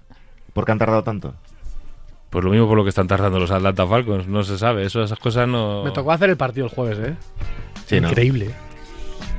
[0.54, 1.36] ¿Por qué han tardado tanto?
[2.30, 4.84] Pues lo mismo por lo que están tardando los Atlanta Falcons, no se sabe.
[4.86, 5.84] Eso, esas cosas no.
[5.86, 7.15] Me tocó hacer el partido el jueves, ¿eh?
[7.86, 8.09] Sí, ¿no?
[8.09, 8.51] Increíble.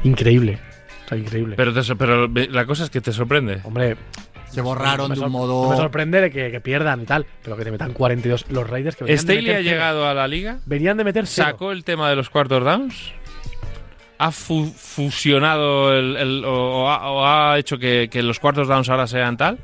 [0.05, 0.59] Increíble.
[1.05, 1.55] O sea, increíble.
[1.57, 3.61] Pero, te pero la cosa es que te sorprende.
[3.65, 3.97] Hombre,
[4.51, 5.65] Se borraron me de un modo.
[5.65, 8.47] no me sorprende de que, que pierdan y tal, pero que te metan 42.
[8.51, 9.71] Los Raiders que venían de Staley meter ha cero.
[9.71, 11.49] llegado a la liga, Venían de meter cero.
[11.49, 13.13] sacó el tema de los cuartos downs,
[14.19, 18.67] ha fu- fusionado el, el- o, o ha, o ha hecho que, que los cuartos
[18.69, 19.59] downs ahora sean tal.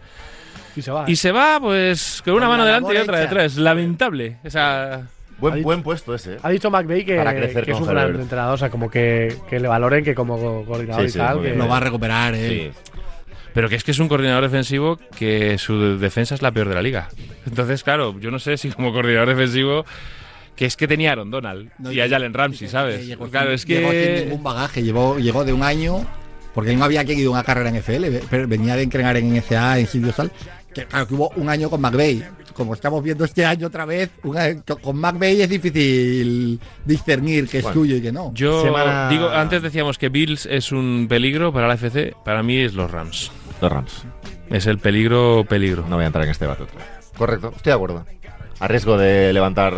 [0.77, 1.05] Y se va.
[1.09, 3.57] Y se va, pues, con una Con mano la delante y otra detrás.
[3.57, 4.37] Lamentable.
[4.45, 5.03] O sea,
[5.39, 6.35] Buen, dicho- buen puesto ese.
[6.35, 6.39] ¿eh?
[6.43, 8.21] Ha dicho McVeigh que, es un gran Herbert.
[8.23, 11.19] entrenador, o sea, como que, que le valoren que como co- coordinador Sí, y sí,
[11.19, 11.43] tal.
[11.43, 11.55] que-.
[11.55, 12.73] Lo va a recuperar, eh.
[12.75, 12.91] Sí.
[13.53, 16.75] pero que es que es un coordinador defensivo que su defensa es la peor de
[16.75, 17.09] la liga.
[17.47, 19.85] Entonces, claro, yo no sé si como coordinador defensivo
[20.57, 23.05] que es que tenía a Aaron Donald No, y a Jalen Ramsey, que ¿sabes?
[23.07, 24.21] Llegó, claro, sin, es llegó sin que.
[24.27, 26.07] ningún bagaje, llegó, llegó de un año,
[26.55, 29.89] porque él no había querido una carrera en FL, venía de entrenar en NCA, en
[29.89, 30.31] sitios tal.
[30.75, 32.25] Que, claro, que hubo un año con McVeigh.
[32.53, 37.63] Como estamos viendo este año otra vez, una- con McVeigh es difícil discernir que es
[37.65, 38.33] Bueno, tuyo y que no.
[38.35, 42.59] Yo Semana- digo, antes decíamos que Bills es un peligro para la FC, para mí
[42.59, 43.31] es los Rams.
[43.61, 44.05] Los Rams.
[44.51, 45.85] Es el peligro, peligro.
[45.89, 46.87] No voy a entrar en este debate otra vez.
[47.17, 48.05] Correcto, estoy de acuerdo.
[48.61, 49.75] A riesgo de levantar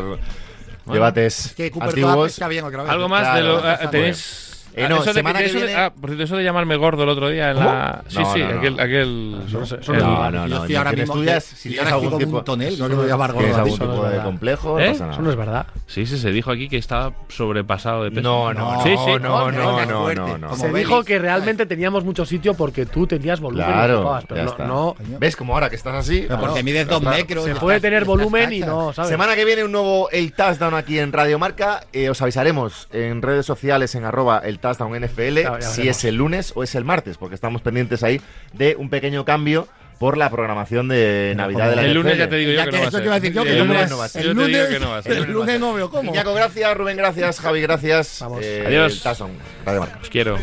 [0.86, 2.32] debates Es que antiguos.
[2.32, 2.90] está bien otra vez.
[2.92, 3.68] Algo más Claro, de lo.
[3.68, 4.45] ah, tenéis.
[4.77, 6.77] Eh, no, eso de, semana que eso de- viene- ah, por cierto, eso de llamarme
[6.77, 7.66] gordo el otro día en ¿Cómo?
[7.70, 8.05] la.
[8.09, 8.59] Sí, No, sí, no, no.
[8.59, 8.81] aquel.
[8.81, 12.45] aquel no el- no No, estoy ahora ¿Tienes mismo que- Si tienes algún tipo, un
[12.45, 13.83] tonel, no me voy a llamar gordo ¿tienes a algún ti.
[13.83, 14.24] Eso no tipo es de verdad.
[14.27, 14.87] complejo, ¿Eh?
[14.87, 15.66] no pasa Eso no es verdad.
[15.87, 18.22] Sí, sí, se dijo aquí que estaba sobrepasado de peso.
[18.22, 19.12] No, no, no, Sí, sí.
[19.22, 23.66] no, no, no, no, Se dijo que realmente teníamos mucho sitio porque tú tenías volumen
[23.68, 26.27] y Claro, pero no, ¿Ves como ahora que estás así?
[26.39, 27.45] Porque mides dos metros.
[27.45, 29.11] se puede tener volumen y no, ¿sabes?
[29.11, 31.81] Semana que viene un nuevo El Touchdown aquí en Radio Marca.
[31.93, 36.17] Eh, os avisaremos en redes sociales en arroba el Touchdown NFL ya si es el
[36.17, 38.21] lunes o es el martes, porque estamos pendientes ahí
[38.53, 42.19] de un pequeño cambio por la programación de Navidad de la El lunes NFL.
[42.19, 43.01] ya te digo yo Ya que que no va a eso ser.
[43.01, 44.23] te iba a decir yo, que El lunes vas- no va a ser.
[44.27, 45.12] El lunes- a ser.
[45.12, 46.11] el lunes no veo cómo.
[46.12, 46.77] Iñaco, gracias.
[46.77, 47.41] Rubén, gracias.
[47.41, 48.19] Javi, gracias.
[48.21, 48.41] Vamos.
[48.43, 48.93] Eh, Adiós.
[48.93, 49.31] El Touchdown,
[49.64, 49.99] Radio Marca.
[50.03, 50.39] Os quiero.